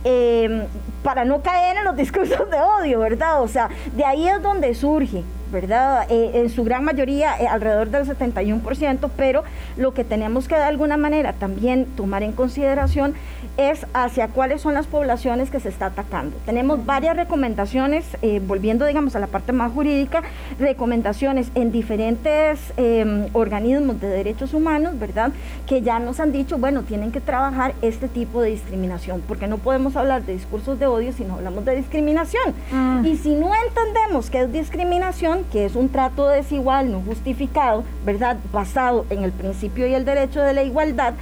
[0.05, 0.67] eh,
[1.03, 3.43] para no caer en los discursos de odio, ¿verdad?
[3.43, 5.25] O sea, de ahí es donde surge.
[5.55, 6.07] ¿Verdad?
[6.11, 9.45] Eh, en su gran mayoría, eh, alrededor del 71%, pero
[9.77, 13.15] lo que tenemos que de alguna manera también tomar en consideración
[13.57, 16.37] es hacia cuáles son las poblaciones que se está atacando.
[16.45, 20.25] Tenemos varias recomendaciones, eh, volviendo digamos a la parte más jurídica,
[20.59, 25.31] recomendaciones en diferentes em, organismos de derechos humanos, ¿verdad?
[25.67, 29.59] Que ya nos han dicho, bueno, tienen que trabajar este tipo de discriminación, porque no
[29.59, 32.55] podemos hablar de discursos de odio si no hablamos de discriminación.
[32.73, 33.07] Mm.
[33.07, 38.37] Y si no entendemos que es discriminación, que es un trato desigual, no justificado, ¿verdad?
[38.53, 41.15] Basado en el principio y el derecho de la igualdad,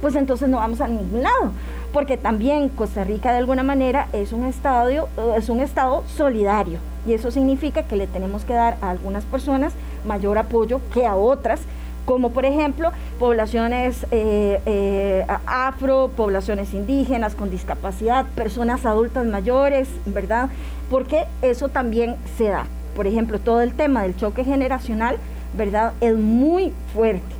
[0.00, 1.52] pues entonces no vamos a ningún lado.
[1.92, 7.14] Porque también Costa Rica de alguna manera es un, estadio, es un estado solidario y
[7.14, 9.72] eso significa que le tenemos que dar a algunas personas
[10.06, 11.60] mayor apoyo que a otras
[12.04, 20.48] como por ejemplo poblaciones eh, eh, afro, poblaciones indígenas con discapacidad, personas adultas mayores, ¿verdad?
[20.90, 22.64] Porque eso también se da
[22.98, 25.18] por ejemplo, todo el tema del choque generacional,
[25.56, 25.92] ¿verdad?
[26.00, 27.32] Es muy fuerte.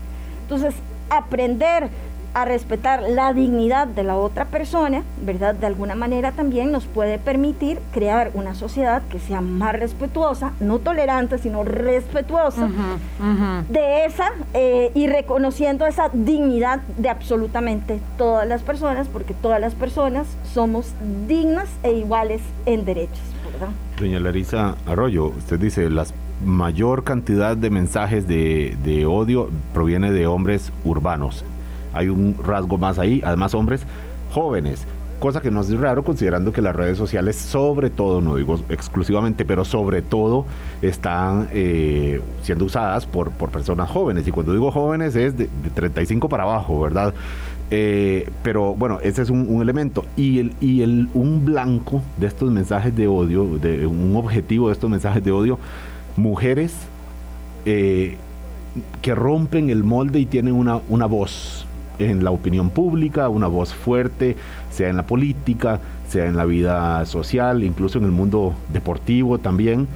[0.43, 0.73] Entonces,
[1.11, 1.89] aprender
[2.33, 5.57] a respetar la dignidad de la otra persona, ¿verdad?
[5.57, 10.79] De alguna manera también nos puede permitir crear una sociedad que sea más respetuosa, no
[10.79, 12.69] tolerante, sino respetuosa
[13.69, 19.75] de esa eh, y reconociendo esa dignidad de absolutamente todas las personas, porque todas las
[19.75, 20.93] personas somos
[21.27, 23.38] dignas e iguales en derechos.
[23.99, 26.05] Doña Larisa Arroyo, usted dice, la
[26.45, 31.45] mayor cantidad de mensajes de, odio proviene de hombres urbanos.
[31.93, 33.83] Hay un rasgo más ahí, además hombres
[34.33, 34.87] jóvenes
[35.19, 39.45] cosa que no es raro considerando que las redes sociales sobre todo, no digo exclusivamente,
[39.45, 40.47] pero sobre todo
[40.81, 44.27] están eh, siendo usadas por personas jóvenes.
[44.29, 47.15] Y cuando digo jóvenes es de, 35 para abajo, ¿verdad?
[47.71, 50.05] Eh, pero bueno, ese es un, elemento.
[50.17, 54.73] Y, el, y el, un blanco de estos mensajes de odio, de un objetivo de
[54.73, 55.59] estos mensajes de odio,
[56.17, 56.75] mujeres
[57.67, 58.17] eh,
[59.03, 61.67] que rompen el molde y tienen una, una voz
[61.99, 64.37] en la opinión pública, una voz fuerte,
[64.71, 69.89] sea en la política, sea en la vida social, incluso en el mundo deportivo también,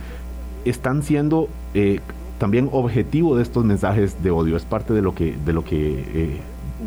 [0.65, 2.01] están siendo eh,
[2.39, 4.57] también objetivo de estos mensajes de odio.
[4.57, 6.41] Es parte de lo que, de lo que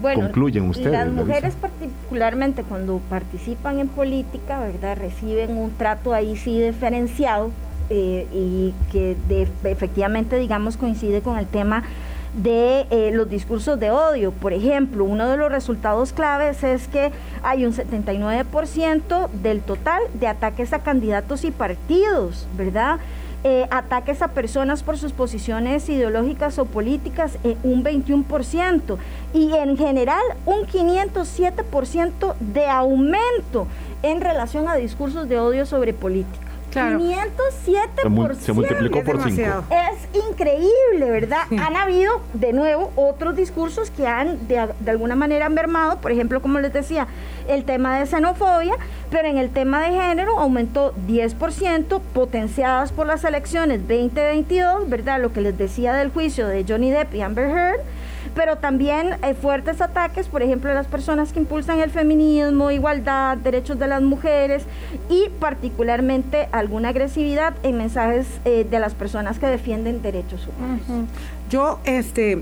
[0.04, 0.92] eh, concluyen ustedes.
[0.92, 4.98] Las mujeres particularmente cuando participan en política, ¿verdad?
[4.98, 7.52] Reciben un trato ahí sí diferenciado
[7.90, 9.16] eh, y que
[9.64, 11.84] efectivamente, digamos, coincide con el tema
[12.36, 14.32] de eh, los discursos de odio.
[14.32, 17.12] Por ejemplo, uno de los resultados claves es que
[17.44, 23.00] hay un 79% del total de ataques a candidatos y partidos, ¿verdad?
[23.48, 28.98] Eh, ataques a personas por sus posiciones ideológicas o políticas, eh, un 21%,
[29.36, 33.68] y en general un 507% de aumento
[34.02, 36.45] en relación a discursos de odio sobre política.
[36.76, 38.36] 507%.
[38.36, 39.42] Se, multiplicó por 5.
[39.70, 41.44] Es increíble, ¿verdad?
[41.52, 46.12] Han habido, de nuevo, otros discursos que han, de, de alguna manera, han mermado, por
[46.12, 47.08] ejemplo, como les decía,
[47.48, 48.76] el tema de xenofobia,
[49.10, 55.22] pero en el tema de género aumentó 10%, potenciadas por las elecciones 2022, ¿verdad?
[55.22, 57.82] Lo que les decía del juicio de Johnny Depp y Amber Heard
[58.34, 63.38] pero también hay fuertes ataques, por ejemplo, a las personas que impulsan el feminismo, igualdad,
[63.38, 64.64] derechos de las mujeres
[65.10, 71.10] y particularmente alguna agresividad en mensajes eh, de las personas que defienden derechos humanos.
[71.50, 72.42] Yo este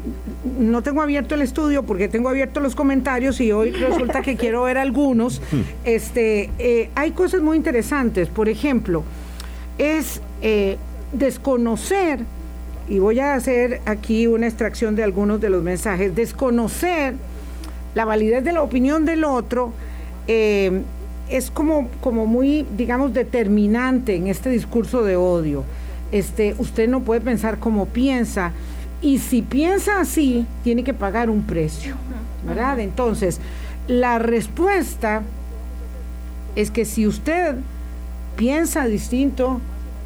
[0.57, 4.63] no tengo abierto el estudio porque tengo abierto los comentarios y hoy resulta que quiero
[4.63, 5.41] ver algunos.
[5.85, 8.29] Este, eh, hay cosas muy interesantes.
[8.29, 9.03] Por ejemplo,
[9.77, 10.77] es eh,
[11.11, 12.19] desconocer
[12.87, 17.15] y voy a hacer aquí una extracción de algunos de los mensajes, desconocer
[17.95, 19.71] la validez de la opinión del otro
[20.27, 20.81] eh,
[21.29, 25.63] es como, como muy, digamos, determinante en este discurso de odio.
[26.11, 28.51] Este, usted no puede pensar como piensa
[29.01, 31.95] y si piensa así, tiene que pagar un precio,
[32.45, 32.79] ¿verdad?
[32.79, 33.39] Entonces,
[33.87, 35.23] la respuesta
[36.55, 37.55] es que si usted
[38.35, 39.59] piensa distinto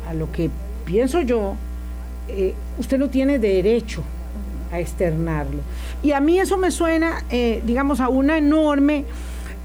[0.09, 0.49] a lo que
[0.85, 1.55] pienso yo,
[2.27, 4.03] eh, usted no tiene derecho
[4.71, 5.59] a externarlo.
[6.03, 9.05] Y a mí eso me suena, eh, digamos, a una enorme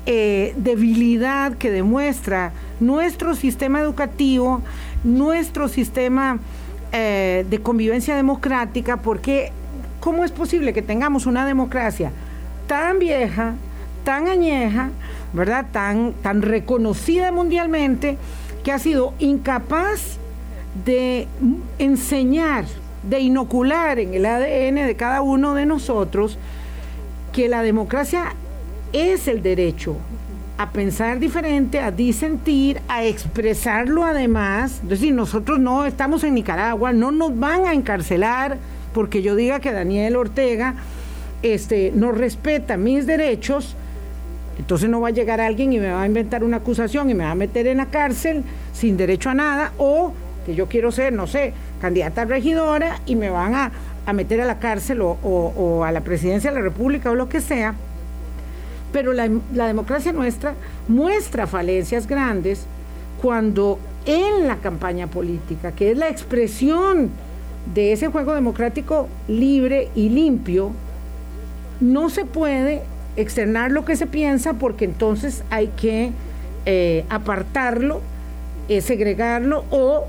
[0.07, 4.63] eh, debilidad que demuestra nuestro sistema educativo,
[5.05, 6.39] nuestro sistema
[6.93, 9.51] de convivencia democrática, porque
[9.99, 12.13] ¿cómo es posible que tengamos una democracia
[12.67, 13.55] tan vieja,
[14.05, 14.91] tan añeja,
[15.33, 15.69] ¿verdad?
[15.73, 18.19] Tan, tan reconocida mundialmente,
[18.63, 20.19] que ha sido incapaz
[20.85, 21.29] de
[21.79, 22.65] enseñar,
[23.03, 26.39] de inocular en el ADN de cada uno de nosotros
[27.33, 28.35] que la democracia
[28.93, 29.97] es el derecho
[30.59, 34.81] a pensar diferente, a disentir, a expresarlo además.
[34.83, 38.59] Es decir, nosotros no estamos en Nicaragua, no nos van a encarcelar
[38.93, 40.75] porque yo diga que Daniel Ortega
[41.43, 43.75] este, no respeta mis derechos,
[44.59, 47.25] entonces no va a llegar alguien y me va a inventar una acusación y me
[47.25, 50.13] va a meter en la cárcel sin derecho a nada, o
[50.45, 53.73] que yo quiero ser, no sé, candidata a regidora y me van a,
[54.13, 57.75] meter a la cárcel o, a la presidencia de la República o lo que sea.
[58.93, 60.55] Pero la, la democracia nuestra
[60.89, 62.67] muestra falencias grandes
[63.21, 67.11] cuando en la campaña política, que es la expresión
[67.75, 70.73] de ese juego democrático libre y limpio,
[71.81, 72.83] no se puede
[73.17, 76.11] externar lo que se piensa porque entonces hay que
[76.65, 78.01] eh, apartarlo,
[78.69, 80.07] eh, segregarlo o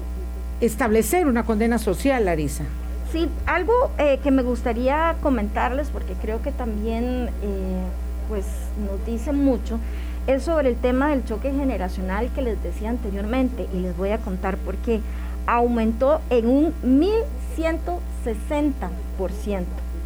[0.65, 2.63] establecer una condena social, Larisa.
[3.11, 7.83] Sí, algo eh, que me gustaría comentarles, porque creo que también eh,
[8.27, 8.45] pues
[8.89, 9.79] nos dice mucho,
[10.25, 14.17] es sobre el tema del choque generacional que les decía anteriormente, y les voy a
[14.17, 15.01] contar por qué.
[15.45, 17.99] Aumentó en un 1160%.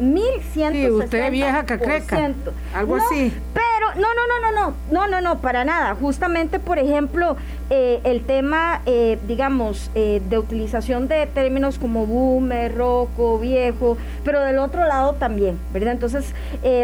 [0.00, 0.72] 1160%.
[0.72, 2.32] Sí, usted vieja cacreca.
[2.74, 3.32] Algo así.
[3.54, 5.94] Pero, no, no, no, no, no, no, no, no, para nada.
[5.94, 7.36] Justamente, por ejemplo,
[7.70, 14.40] eh, el tema, eh, digamos, eh, de utilización de términos como boomer, roco, viejo, pero
[14.40, 15.92] del otro lado también, ¿verdad?
[15.92, 16.34] Entonces,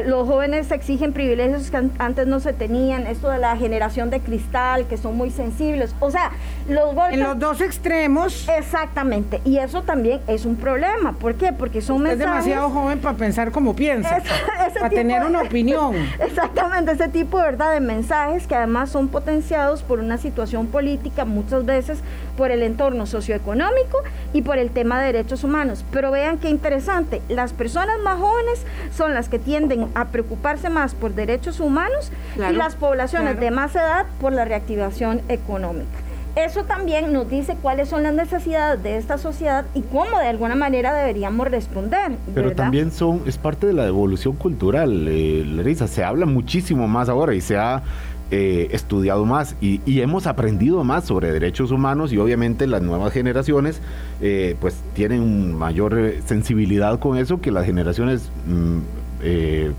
[0.07, 4.87] los jóvenes exigen privilegios que antes no se tenían, esto de la generación de cristal,
[4.87, 6.33] que son muy sensibles, o sea,
[6.69, 7.15] los golpes...
[7.15, 8.47] En los dos extremos.
[8.49, 11.53] Exactamente, y eso también es un problema, ¿por qué?
[11.53, 12.39] Porque son Usted mensajes...
[12.41, 14.23] Es demasiado joven para pensar como piensa,
[14.75, 15.95] para tener una opinión.
[16.21, 21.65] Exactamente, ese tipo, ¿verdad?, de mensajes que además son potenciados por una situación política, muchas
[21.65, 21.99] veces
[22.37, 23.99] por el entorno socioeconómico
[24.33, 25.85] y por el tema de derechos humanos.
[25.91, 28.65] Pero vean qué interesante, las personas más jóvenes
[28.97, 33.75] son las que tienden a preocuparse más por derechos humanos y las poblaciones de más
[33.75, 36.05] edad por la reactivación económica.
[36.37, 40.55] Eso también nos dice cuáles son las necesidades de esta sociedad y cómo de alguna
[40.55, 42.13] manera deberíamos responder.
[42.35, 45.87] Pero también son es parte de la evolución cultural, eh, Larisa.
[45.87, 47.83] Se habla muchísimo más ahora y se ha
[48.31, 53.81] eh, estudiado más y, hemos aprendido más sobre derechos humanos y obviamente las nuevas generaciones
[54.23, 58.79] eh, pues tienen mayor eh, sensibilidad con eso que las generaciones mm,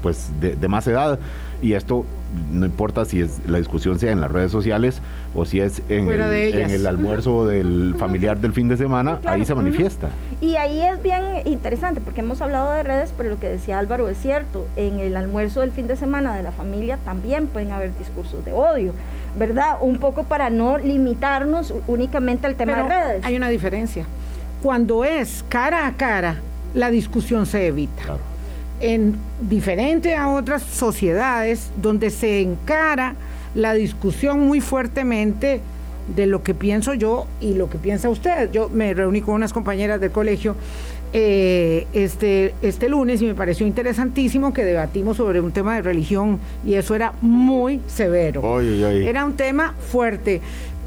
[0.02, 1.20] pues de, más edad
[1.62, 2.06] y esto
[2.52, 5.02] no importa si es la discusión sea en las redes sociales
[5.34, 10.10] o si es en, el, almuerzo del familiar del fin de semana, ahí se manifiesta.
[10.42, 14.08] Y ahí es bien interesante porque hemos hablado de redes, pero lo que decía Álvaro
[14.10, 17.98] es cierto, en el almuerzo del fin de semana de la familia también pueden haber
[17.98, 18.94] discursos de odio,
[19.38, 19.78] ¿verdad?
[19.82, 23.26] Un poco para no limitarnos únicamente al tema de redes.
[23.26, 24.06] Hay una diferencia.
[24.62, 26.38] Cuando es cara a cara,
[26.74, 28.04] la discusión se evita.
[28.04, 28.35] Claro
[28.86, 33.16] en diferente a otras sociedades donde se encara
[33.56, 35.60] la discusión muy fuertemente
[36.16, 38.52] de lo que pienso yo y lo que piensa usted.
[38.52, 40.56] Yo me reuní con unas compañeras del colegio
[41.14, 46.40] eh, este, este lunes y me pareció interesantísimo que debatimos sobre un tema de religión
[46.64, 48.62] y eso era muy severo.
[48.62, 50.42] Era un tema fuerte.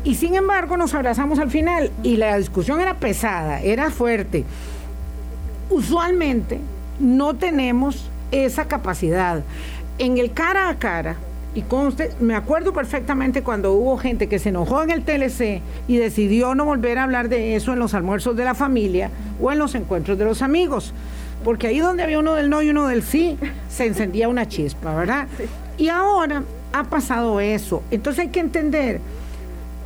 [0.04, 4.44] Y sin embargo nos abrazamos al final y la discusión era pesada, era fuerte.
[5.68, 6.60] Usualmente
[6.98, 9.42] no tenemos esa capacidad.
[9.98, 11.16] En el cara a cara,
[11.54, 15.96] y usted me acuerdo perfectamente cuando hubo gente que se enojó en el TLC y
[15.96, 19.58] decidió no volver a hablar de eso en los almuerzos de la familia o en
[19.58, 20.92] los encuentros de los amigos.
[21.44, 23.38] Porque ahí donde había uno del no y uno del sí,
[23.68, 25.26] se encendía una chispa, ¿verdad?
[25.78, 26.42] Y ahora
[26.72, 27.82] ha pasado eso.
[27.90, 29.00] Entonces hay que entender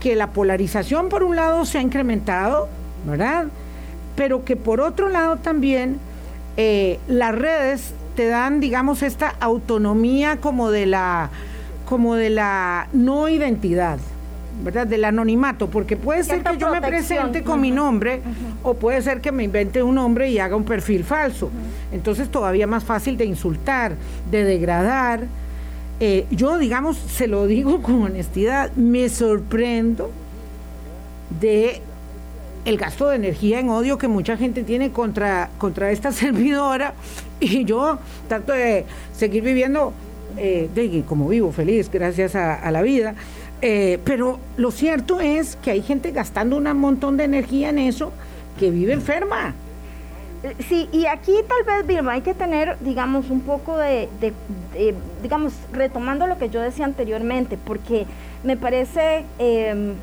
[0.00, 2.68] que la polarización por un lado se ha incrementado,
[3.06, 3.46] ¿verdad?
[4.16, 5.98] Pero que por otro lado también
[6.56, 11.30] eh, las redes te dan, digamos, esta autonomía como de la
[11.86, 13.98] como de la no identidad,
[14.64, 14.86] ¿verdad?
[14.86, 18.22] Del anonimato, porque puede ser que yo me presente con mi nombre
[18.62, 21.50] o puede ser que me invente un nombre y haga un perfil falso.
[21.92, 23.94] Entonces todavía más fácil de insultar,
[24.30, 25.24] de degradar.
[26.00, 30.10] Eh, yo, digamos, se lo digo con honestidad, me sorprendo
[31.40, 31.82] de
[32.64, 36.94] el gasto de energía en odio que mucha gente tiene contra, contra esta servidora
[37.40, 37.98] y yo
[38.28, 39.92] trato de seguir viviendo
[40.36, 43.14] eh, como vivo feliz gracias a, la vida.
[43.60, 48.12] Eh, pero lo cierto es que hay gente gastando un montón de energía en eso
[48.58, 49.54] que vive enferma.
[50.68, 54.08] Sí, y aquí tal vez, Vilma, hay que tener, digamos, un poco de,
[55.22, 58.06] digamos, retomando lo que yo decía anteriormente, porque
[58.42, 59.94] me parece em,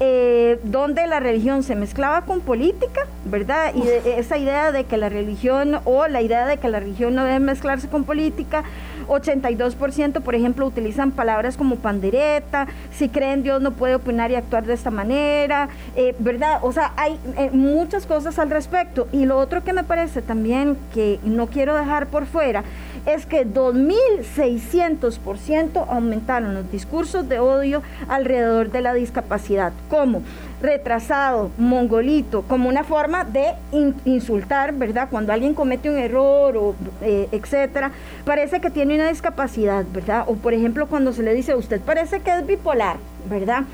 [0.00, 3.72] Eh, donde la religión se mezclaba con política, ¿verdad?
[3.76, 7.22] Y esa idea de que la religión o la idea de que la religión no
[7.22, 8.64] debe mezclarse con política,
[9.06, 14.64] 82% por ejemplo utilizan palabras como pandereta, si creen Dios no puede opinar y actuar
[14.64, 16.58] de esta manera, eh, ¿verdad?
[16.62, 19.08] O sea, hay eh, muchas cosas al respecto.
[19.12, 22.64] Y lo otro que me parece también que no quiero dejar por fuera
[23.06, 29.72] es que 2.600% aumentaron los discursos de odio alrededor de la discapacidad.
[29.88, 30.22] ¿Cómo?
[30.60, 33.54] Retrasado, mongolito, como una forma de
[34.04, 35.08] insultar, ¿verdad?
[35.10, 37.92] Cuando alguien comete un error o eh, etcétera,
[38.24, 40.24] parece que tiene una discapacidad, ¿verdad?
[40.26, 42.96] O por ejemplo cuando se le dice, usted parece que es bipolar,
[43.28, 43.64] ¿verdad?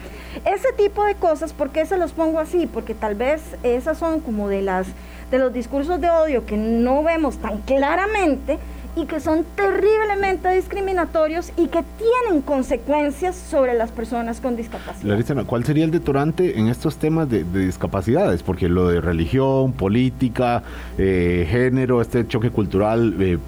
[0.45, 2.67] Ese tipo de cosas, ¿por qué se los pongo así?
[2.67, 4.87] Porque tal vez esas son como de las
[5.31, 8.59] de los discursos de odio que no vemos tan claramente
[8.97, 15.09] y que son terriblemente discriminatorios y que tienen consecuencias sobre las personas con discapacidad.
[15.09, 18.43] Larissa, ¿cuál sería el detonante en estos temas de, discapacidades?
[18.43, 20.63] Porque lo de religión, política,
[20.99, 23.17] eh, género, este choque cultural...
[23.21, 23.39] Eh,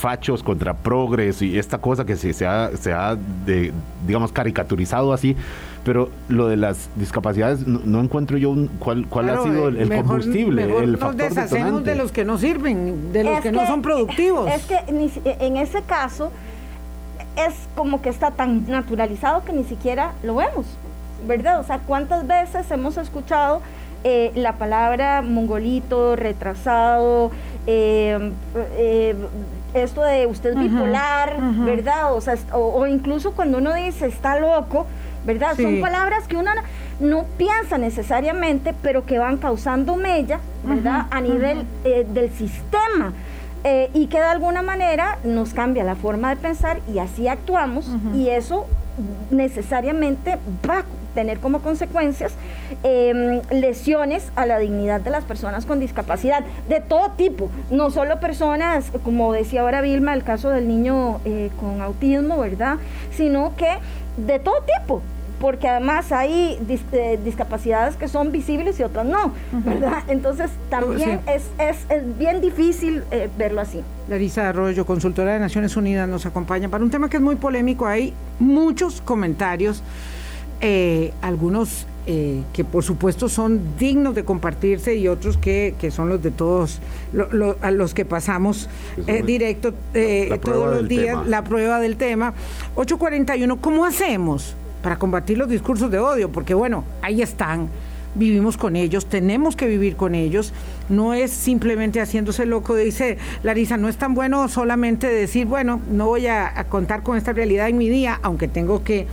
[0.00, 3.18] fachos contra progres y esta cosa que se, se ha, se ha
[4.06, 5.36] digamos, caricaturizado así,
[5.84, 10.98] pero lo de las discapacidades no, encuentro yo cuál, cuál ha sido el, combustible, el
[10.98, 14.50] factor nos deshacemos de los que no sirven, de los que, no son productivos.
[14.50, 16.30] Es que en ese caso
[17.36, 20.66] es como que está tan naturalizado que ni siquiera lo vemos,
[21.26, 21.60] ¿verdad?
[21.60, 23.62] O sea, ¿cuántas veces hemos escuchado
[24.02, 27.30] eh, la palabra mongolito, retrasado,
[27.66, 28.32] eh,
[28.78, 29.14] eh,
[29.74, 32.14] esto de usted bipolar, ¿verdad?
[32.14, 34.86] O, sea, o, incluso cuando uno dice está loco,
[35.24, 35.56] ¿verdad?
[35.56, 36.50] Son palabras que uno
[37.00, 41.06] no piensa necesariamente, pero que van causando mella, ¿verdad?
[41.10, 43.12] A nivel eh, del sistema.
[43.62, 47.90] Eh, y que de alguna manera nos cambia la forma de pensar y así actuamos
[48.14, 48.66] y eso
[49.30, 52.32] necesariamente va a tener como consecuencias
[52.82, 58.20] em, lesiones a la dignidad de las personas con discapacidad, de todo tipo, no solo
[58.20, 62.76] personas, como decía ahora Vilma, el caso del niño eh, con autismo, ¿verdad?
[63.12, 63.78] Sino que
[64.26, 65.02] de todo tipo,
[65.40, 66.58] porque además hay
[66.92, 70.02] eh, discapacidades que son visibles y otras no, ¿verdad?
[70.08, 73.82] Entonces también es, es, bien difícil eh, verlo así.
[74.08, 77.86] Larisa Arroyo, consultora de Naciones Unidas, nos acompaña para un tema que es muy polémico.
[77.86, 79.82] Hay muchos comentarios,
[80.60, 86.30] eh, algunos que por supuesto son dignos de compartirse y otros que, son los de
[86.30, 86.80] todos,
[87.60, 88.68] a los que pasamos
[89.24, 89.72] directo
[90.42, 92.34] todos los días, la prueba del tema.
[92.74, 94.56] 841, ¿cómo hacemos?
[94.82, 97.68] para combatir los discursos de odio, porque bueno, ahí están,
[98.14, 100.52] vivimos con ellos, tenemos que vivir con ellos,
[100.88, 106.06] no es simplemente haciéndose loco, dice Larisa, no es tan bueno solamente decir, bueno, no
[106.06, 109.06] voy a, contar con esta realidad en mi día, aunque tengo que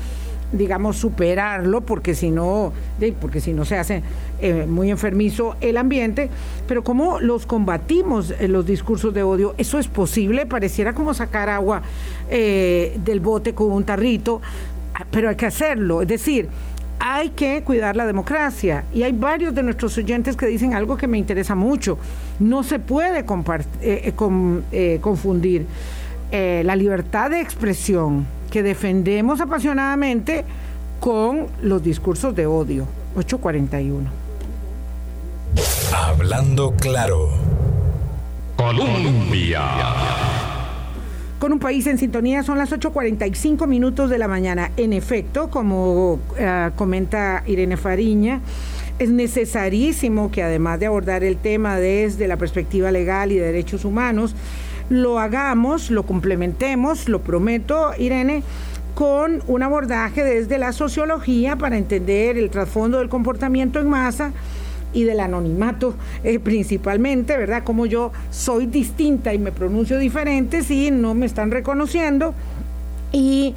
[0.52, 2.72] digamos superarlo porque si no
[3.20, 4.02] porque si no se hace
[4.40, 6.30] eh, muy enfermizo el ambiente
[6.68, 11.50] pero cómo los combatimos eh, los discursos de odio eso es posible pareciera como sacar
[11.50, 11.82] agua
[12.30, 14.42] eh, del bote con un tarrito
[15.12, 16.02] pero hay que hacerlo.
[16.02, 16.50] Es decir,
[17.00, 18.86] hay que cuidar la democracia.
[18.94, 21.98] Y hay varios de nuestros oyentes que dicen algo que me interesa mucho.
[22.40, 23.26] No se puede eh,
[23.82, 24.14] eh,
[24.72, 25.66] eh, confundir
[26.32, 30.46] la libertad de expresión que defendemos apasionadamente
[31.00, 32.88] con los discursos de odio.
[33.16, 34.10] 841.
[35.94, 37.30] Hablando claro.
[38.56, 39.62] Colombia.
[41.40, 44.72] Con un país en sintonía son las 8.45 minutos de la mañana.
[44.76, 48.42] En efecto, como eh, comenta Irene Fariña,
[48.98, 53.86] es necesarísimo que además de abordar el tema desde la perspectiva legal y de derechos
[53.86, 54.34] humanos,
[54.90, 58.44] lo hagamos, lo complementemos, lo prometo, Irene,
[58.96, 64.32] con un abordaje desde la sociología para entender el trasfondo del comportamiento en masa
[64.94, 67.64] y del anonimato eh, principalmente, ¿verdad?
[67.64, 72.34] Como yo soy distinta y me pronuncio diferente si no me están reconociendo.
[73.12, 73.54] Y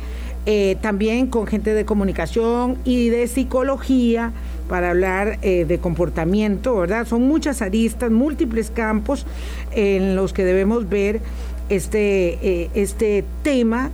[0.46, 4.32] eh, también con gente de comunicación y de psicología
[4.70, 7.04] para hablar eh, de comportamiento, ¿verdad?
[7.06, 9.26] Son muchas aristas, múltiples campos
[9.72, 11.20] en los que debemos ver
[11.68, 13.90] este, este tema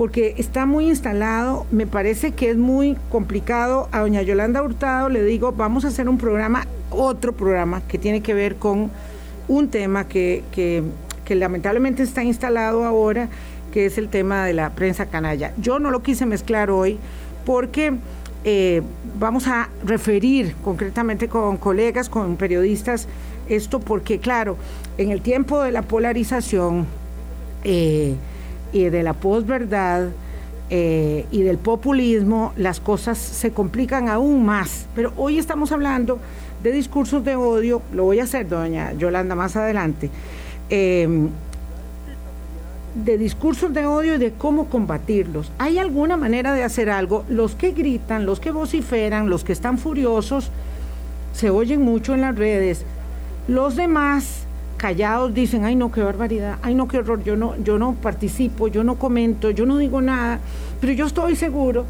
[0.00, 3.86] porque está muy instalado, me parece que es muy complicado.
[3.92, 8.22] A doña Yolanda Hurtado le digo, vamos a hacer un programa, otro programa que tiene
[8.22, 8.90] que ver con
[9.46, 13.28] un tema que, que, lamentablemente está instalado ahora,
[13.74, 15.52] que es el tema de la prensa canalla.
[15.58, 16.98] Yo no lo quise mezclar hoy
[17.44, 17.92] porque
[18.44, 18.82] eh,
[19.18, 23.06] vamos a referir concretamente con colegas, con periodistas,
[23.48, 24.56] esto porque, claro,
[24.98, 26.86] en el tiempo de la polarización,
[27.64, 28.14] eh,
[28.72, 30.08] y de la posverdad
[30.70, 34.86] eh, y del populismo, las cosas se complican aún más.
[34.94, 36.18] Pero hoy estamos hablando
[36.62, 40.10] de discursos de odio, lo voy a hacer, doña Yolanda, más adelante,
[42.94, 45.52] de discursos de odio y de cómo combatirlos.
[45.58, 47.24] ¿Hay alguna manera de hacer algo?
[47.28, 50.50] Los que gritan, los que vociferan, los que están furiosos,
[51.32, 52.84] se oyen mucho en las redes.
[53.48, 54.44] Los demás
[54.76, 58.68] callados dicen, ay no, qué barbaridad, ay no, qué horror, yo no, yo no participo,
[58.68, 60.40] yo no comento, yo no digo nada,
[60.80, 61.84] pero yo estoy seguro,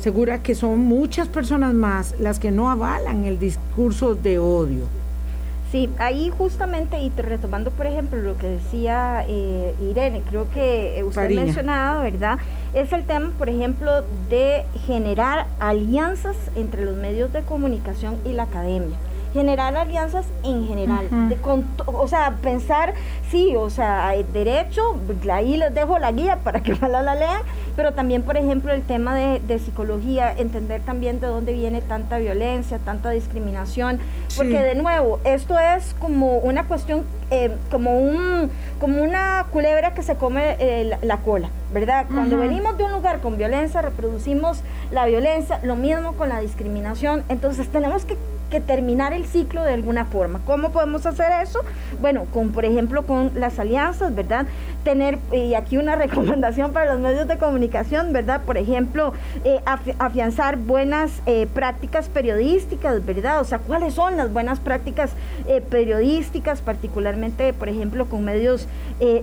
[0.00, 4.99] segura que son muchas personas más las que no avalan el discurso de odio.
[5.70, 11.26] Sí, ahí justamente, y retomando por ejemplo lo que decía eh, Irene, creo que usted
[11.26, 12.38] ha mencionado, ¿verdad?
[12.74, 18.44] Es el tema, por ejemplo, de generar alianzas entre los medios de comunicación y la
[18.44, 18.96] academia
[19.32, 21.38] generar alianzas en general, de
[21.86, 22.94] o sea, pensar,
[23.30, 24.96] sí, o sea, derecho,
[25.30, 27.42] ahí les dejo la guía para que la, la lean,
[27.76, 32.78] pero también, por ejemplo, el tema de, psicología, entender también de dónde viene tanta violencia,
[32.78, 33.98] tanta discriminación,
[34.36, 38.50] porque de nuevo, esto es como una cuestión, eh, como, un,
[38.80, 42.06] como una culebra que se come eh, la, cola, ¿verdad?
[42.12, 47.22] Cuando venimos de un lugar con violencia, reproducimos la violencia, lo mismo con la discriminación,
[47.28, 48.16] entonces tenemos que
[48.50, 50.40] que terminar el ciclo de alguna forma.
[50.44, 51.60] ¿Cómo podemos hacer eso?
[52.00, 54.46] Bueno, con por ejemplo con las alianzas, ¿verdad?
[54.84, 58.42] Tener, y aquí una recomendación para los medios de comunicación, ¿verdad?
[58.42, 59.60] Por ejemplo, eh,
[59.98, 63.40] afianzar buenas eh, prácticas periodísticas, ¿verdad?
[63.40, 65.12] O sea, ¿cuáles son las buenas prácticas
[65.46, 68.66] eh, periodísticas, particularmente, por ejemplo, con medios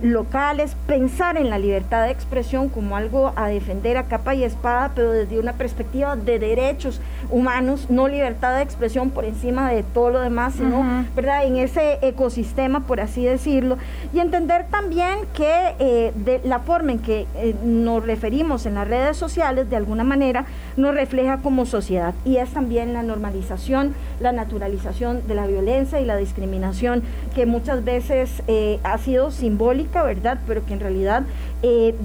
[0.02, 0.74] locales?
[0.86, 5.12] Pensar en la libertad de expresión como algo a defender a capa y espada, pero
[5.12, 7.00] desde una perspectiva de derechos
[7.30, 11.44] humanos, no libertad de expresión por encima de todo lo demás, sino, ¿verdad?
[11.44, 13.76] En ese ecosistema, por así decirlo,
[14.14, 18.86] y entender también que eh, de la forma en que eh, nos referimos en las
[18.86, 20.44] redes sociales, de alguna manera,
[20.76, 26.04] nos refleja como sociedad, y es también la normalización, la naturalización de la violencia y
[26.04, 27.02] la discriminación,
[27.34, 30.38] que muchas veces eh, ha sido simbólica, ¿verdad?
[30.46, 31.24] Pero que en realidad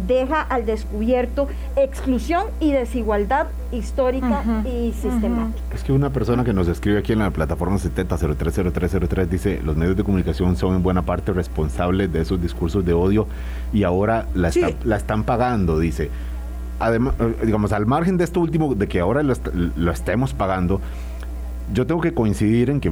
[0.08, 5.76] deja al descubierto exclusión y desigualdad histórica y sistemática.
[5.76, 9.98] Es que una persona que nos escribe aquí en la plataforma 70030303 dice, los medios
[9.98, 13.28] de comunicación son en buena parte responsables de esos discursos de odio
[13.74, 14.52] y ahora la,
[14.86, 16.10] la están pagando, dice.
[16.80, 19.34] Además, eh, digamos, al margen de esto último, de que ahora lo,
[19.76, 20.80] lo estemos pagando,
[21.74, 22.92] yo tengo que coincidir en que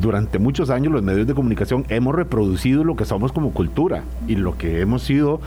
[0.00, 4.36] durante muchos años los medios de comunicación hemos reproducido lo que somos como cultura y
[4.36, 5.40] lo que hemos sido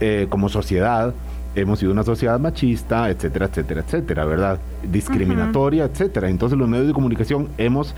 [0.00, 1.14] eh, como sociedad.
[1.54, 4.58] Hemos sido una sociedad machista, etcétera, etcétera, etcétera, ¿verdad?
[4.90, 6.28] Discriminatoria, etcétera.
[6.28, 7.94] Entonces los medios de comunicación hemos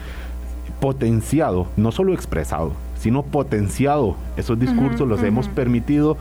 [0.80, 6.16] potenciado, no solo expresado, sino potenciado esos discursos, los hemos permitido.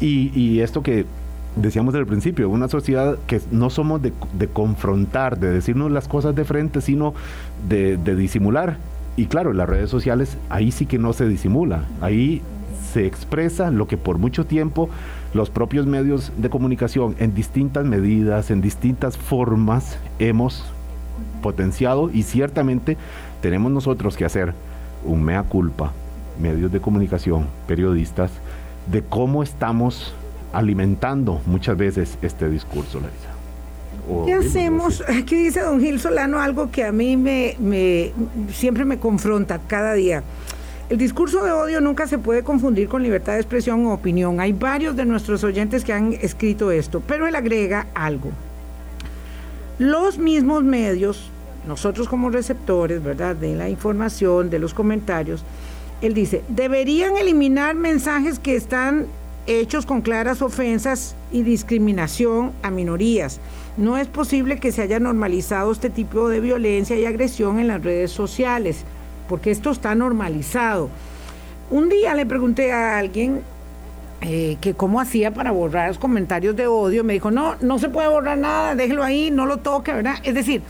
[0.00, 1.06] Y, esto que
[1.54, 4.12] decíamos al principio, una sociedad que no somos de,
[4.52, 7.14] confrontar, de decirnos las cosas de frente, sino
[7.68, 8.78] de, de disimular.
[9.16, 12.42] Y claro, las redes sociales ahí sí que no se disimula, ahí
[12.92, 14.88] se expresa lo que por mucho tiempo
[15.34, 20.64] los propios medios de comunicación en distintas medidas, en distintas formas hemos
[21.42, 22.96] potenciado y ciertamente
[23.40, 24.54] tenemos nosotros que hacer
[25.04, 25.92] un mea culpa,
[26.40, 28.30] medios de comunicación, periodistas,
[28.90, 30.14] de cómo estamos
[30.52, 33.32] alimentando muchas veces este discurso, Larisa.
[34.26, 35.02] ¿Qué hacemos?
[35.08, 38.12] Aquí dice don Gil Solano algo que a mí me, me,
[38.52, 40.22] siempre me confronta cada día.
[40.88, 44.40] El discurso de odio nunca se puede confundir con libertad de expresión o opinión.
[44.40, 48.30] Hay varios de nuestros oyentes que han escrito esto, pero él agrega algo.
[49.78, 51.30] Los mismos medios,
[51.66, 55.44] nosotros como receptores, ¿verdad?, de la información, de los comentarios,
[56.02, 59.06] él dice, deberían eliminar mensajes que están
[59.46, 63.40] hechos con claras ofensas y discriminación a minorías
[63.76, 67.82] no es posible que se haya normalizado este tipo de violencia y agresión en las
[67.82, 68.84] redes sociales,
[69.32, 70.90] porque esto está normalizado.
[71.70, 73.40] Un día le pregunté a alguien
[74.20, 77.02] eh, que cómo hacía para borrar los comentarios de odio.
[77.02, 80.16] Me dijo, no, no se puede borrar nada, déjelo ahí, no lo toque, ¿verdad?
[80.22, 80.60] Es decir,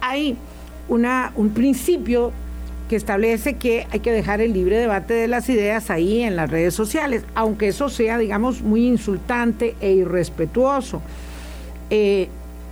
[0.00, 0.38] hay
[0.88, 2.32] una, un principio
[2.88, 6.50] que establece que hay que dejar el libre debate de las ideas ahí en las
[6.50, 11.02] redes sociales, aunque eso sea, digamos, muy insultante e irrespetuoso.
[11.90, 12.28] Eh,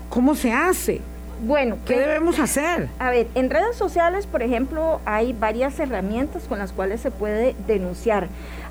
[0.08, 1.02] ¿Cómo se hace?
[1.42, 2.88] Bueno, ¿qué debemos hacer?
[2.98, 7.54] A ver, en redes sociales, por ejemplo, hay varias herramientas con las cuales se puede
[7.66, 8.28] denunciar.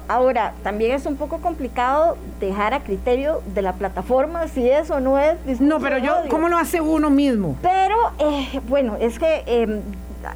[0.07, 5.17] Ahora, también es un poco complicado dejar a criterio de la plataforma si eso no
[5.17, 5.59] es...
[5.59, 7.57] No, pero yo, ¿cómo lo hace uno mismo?
[7.61, 9.81] Pero, eh, bueno, es que em,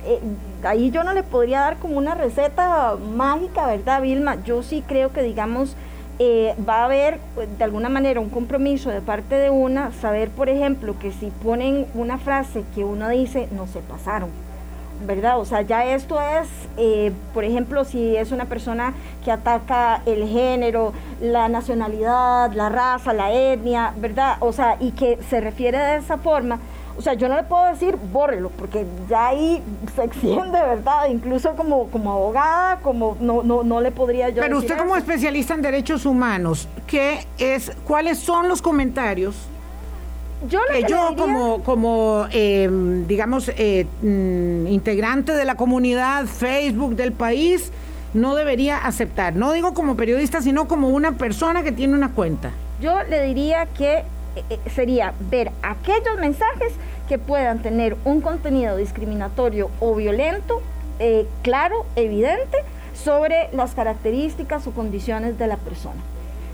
[0.06, 0.20] eh,
[0.64, 4.44] ahí yo no le podría dar como una receta mágica, ¿verdad, Vilma?
[4.44, 5.76] Yo sí creo que, digamos,
[6.20, 10.30] eh, va a haber pues, de alguna manera un compromiso de parte de una, saber
[10.30, 14.30] por ejemplo que si ponen una frase que uno dice, no se pasaron,
[15.08, 15.40] ¿verdad?
[15.40, 18.94] O sea, ya esto es, eh, por ejemplo, si es una persona
[19.24, 20.92] que ataca el género,
[21.22, 24.38] la nacionalidad, la raza, la etnia, ¿verdad?
[24.42, 26.60] O sea, y que se refiere de esa forma,
[27.00, 29.64] o sea, yo no le puedo decir bórrelo, porque ya ahí
[29.96, 31.08] se extiende, ¿verdad?
[31.10, 35.54] Incluso como, como abogada, como no, no, no le podría yo Pero usted como especialista
[35.54, 39.38] en derechos humanos, ¿qué es, ¿cuáles son los comentarios?
[40.50, 47.14] Yo que, yo como, como em, digamos, eh, mm, integrante de la comunidad Facebook del
[47.14, 47.72] país,
[48.14, 49.38] no debería aceptar.
[49.38, 52.52] No digo como periodista, sino como una persona que tiene una cuenta.
[52.82, 54.04] Yo le diría que
[54.36, 56.74] eh, eh, sería ver aquellos mensajes
[57.08, 60.62] que puedan tener un contenido discriminatorio o violento,
[61.00, 62.58] eh, claro, evidente,
[62.94, 66.02] sobre las características o condiciones de la persona.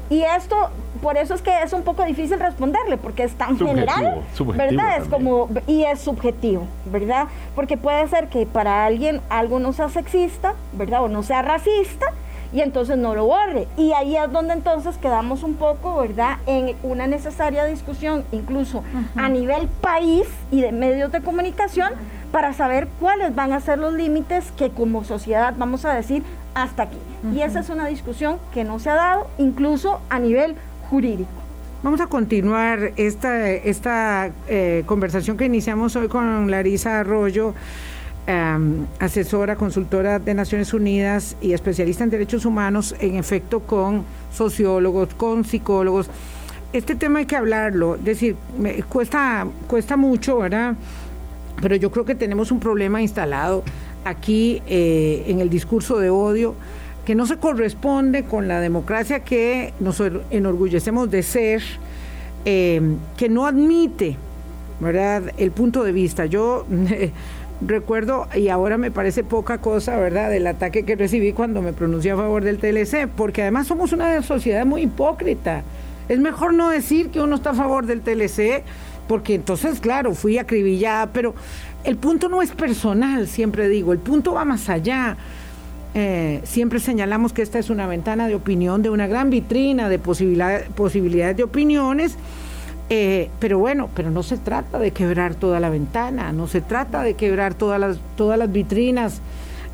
[0.09, 0.69] Y esto,
[1.01, 4.21] por eso es que es un poco difícil responderle, porque es tan general,
[4.55, 4.97] ¿verdad?
[5.01, 7.27] Es como, y es subjetivo, ¿verdad?
[7.55, 11.03] Porque puede ser que para alguien algo no sea sexista, ¿verdad?
[11.03, 12.05] O no sea racista,
[12.53, 13.67] y entonces no lo borre.
[13.77, 18.83] Y ahí es donde entonces quedamos un poco, ¿verdad?, en una necesaria discusión, incluso
[19.15, 21.93] a nivel país y de medios de comunicación,
[22.31, 26.23] para saber cuáles van a ser los límites que como sociedad vamos a decir
[26.53, 26.97] hasta aquí.
[27.33, 30.55] Y esa es una discusión que no se ha dado, incluso a nivel
[30.89, 31.29] jurídico.
[31.83, 37.53] Vamos a continuar esta, esta eh, conversación que iniciamos hoy con Larisa Arroyo
[38.27, 44.03] Em, asesora, consultora de Naciones Unidas y especialista en derechos humanos, en efecto con
[44.33, 46.09] sociólogos, con psicólogos.
[46.73, 48.35] Este tema hay que hablarlo, es decir,
[48.89, 50.73] cuesta, cuesta mucho, ¿verdad?
[51.61, 53.63] Pero yo creo que tenemos un problema instalado
[54.03, 56.55] aquí eh, en el discurso de odio
[57.05, 60.01] que no se corresponde con la democracia que nos
[60.31, 61.61] enorgullecemos de ser,
[62.43, 64.17] em, que no admite,
[64.79, 66.25] ¿verdad?, el punto de vista.
[66.25, 66.65] Yo
[67.61, 72.11] recuerdo, y ahora me parece poca cosa, ¿verdad?, del ataque que recibí cuando me pronuncié
[72.11, 75.63] a favor del TLC, porque además somos una sociedad muy hipócrita.
[76.09, 78.63] Es mejor no decir que uno está a favor del TLC,
[79.07, 81.33] porque entonces, claro, fui acribillada, pero
[81.83, 85.17] el punto no es personal, siempre digo, el punto va más allá.
[85.93, 89.97] Eh, siempre señalamos que esta es una ventana de opinión, de una gran vitrina de
[89.97, 92.17] posibilidades de opiniones.
[92.89, 97.01] Eh, pero bueno, pero no se trata de quebrar toda la ventana, no se trata
[97.01, 99.21] de quebrar todas las, todas las vitrinas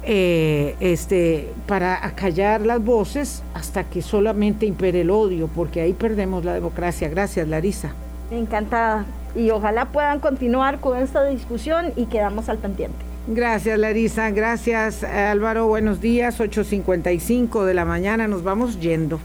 [0.04, 6.46] eh, este, para acallar las voces hasta que solamente impere el odio, porque ahí perdemos
[6.46, 7.10] la democracia.
[7.10, 7.92] Gracias, Larisa.
[8.32, 9.06] Encantada.
[9.36, 12.98] Y ojalá puedan continuar con esta discusión y quedamos al pendiente.
[13.28, 14.32] Gracias, Larisa.
[14.32, 15.68] Gracias, Álvaro.
[15.68, 16.40] Buenos días.
[16.40, 18.28] 8.55 de la mañana.
[18.28, 19.20] Nos vamos yendo.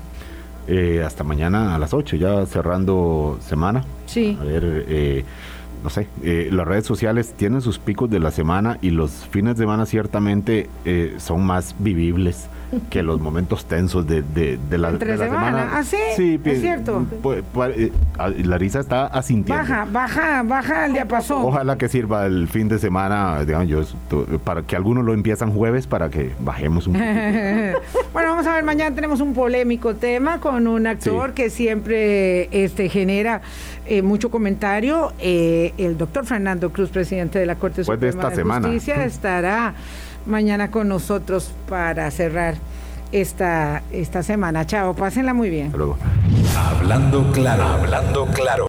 [0.69, 3.85] Eh, hasta mañana a las 8, ya cerrando semana.
[4.07, 4.37] Sí.
[4.41, 5.25] A ver, eh,
[5.87, 9.57] no sé, eh, las redes sociales tienen sus picos de la semana y los fines
[9.57, 12.49] de semana ciertamente eh, son más vivibles
[12.91, 15.71] que los momentos tensos de, de, la, de la semana.
[15.73, 15.97] ¿Ah, sí?
[16.45, 17.07] es cierto.
[17.23, 17.93] Pues, pues, eh,
[18.45, 19.63] Larisa está asintiendo.
[19.63, 21.45] Baja, baja, baja el diapasón.
[21.45, 23.83] Ojalá que sirva el fin de semana, digamos, yo,
[24.45, 27.05] para que algunos lo empiezan jueves para que bajemos un poco.
[28.13, 32.89] bueno, vamos a ver, mañana tenemos un polémico tema con un actor que siempre este,
[32.89, 33.43] genera
[33.87, 35.13] eh, mucho comentario.
[35.21, 38.69] Eh, el doctor Fernando Cruz, presidente de la Corte Suprema de, esta semana.
[38.69, 39.75] Justicia, estará
[40.27, 42.57] mañana con nosotros para cerrar
[43.13, 44.67] esta, esta semana.
[44.67, 45.73] Chao, pásenla muy bien.
[46.57, 48.65] Hablando claro, hablando claro.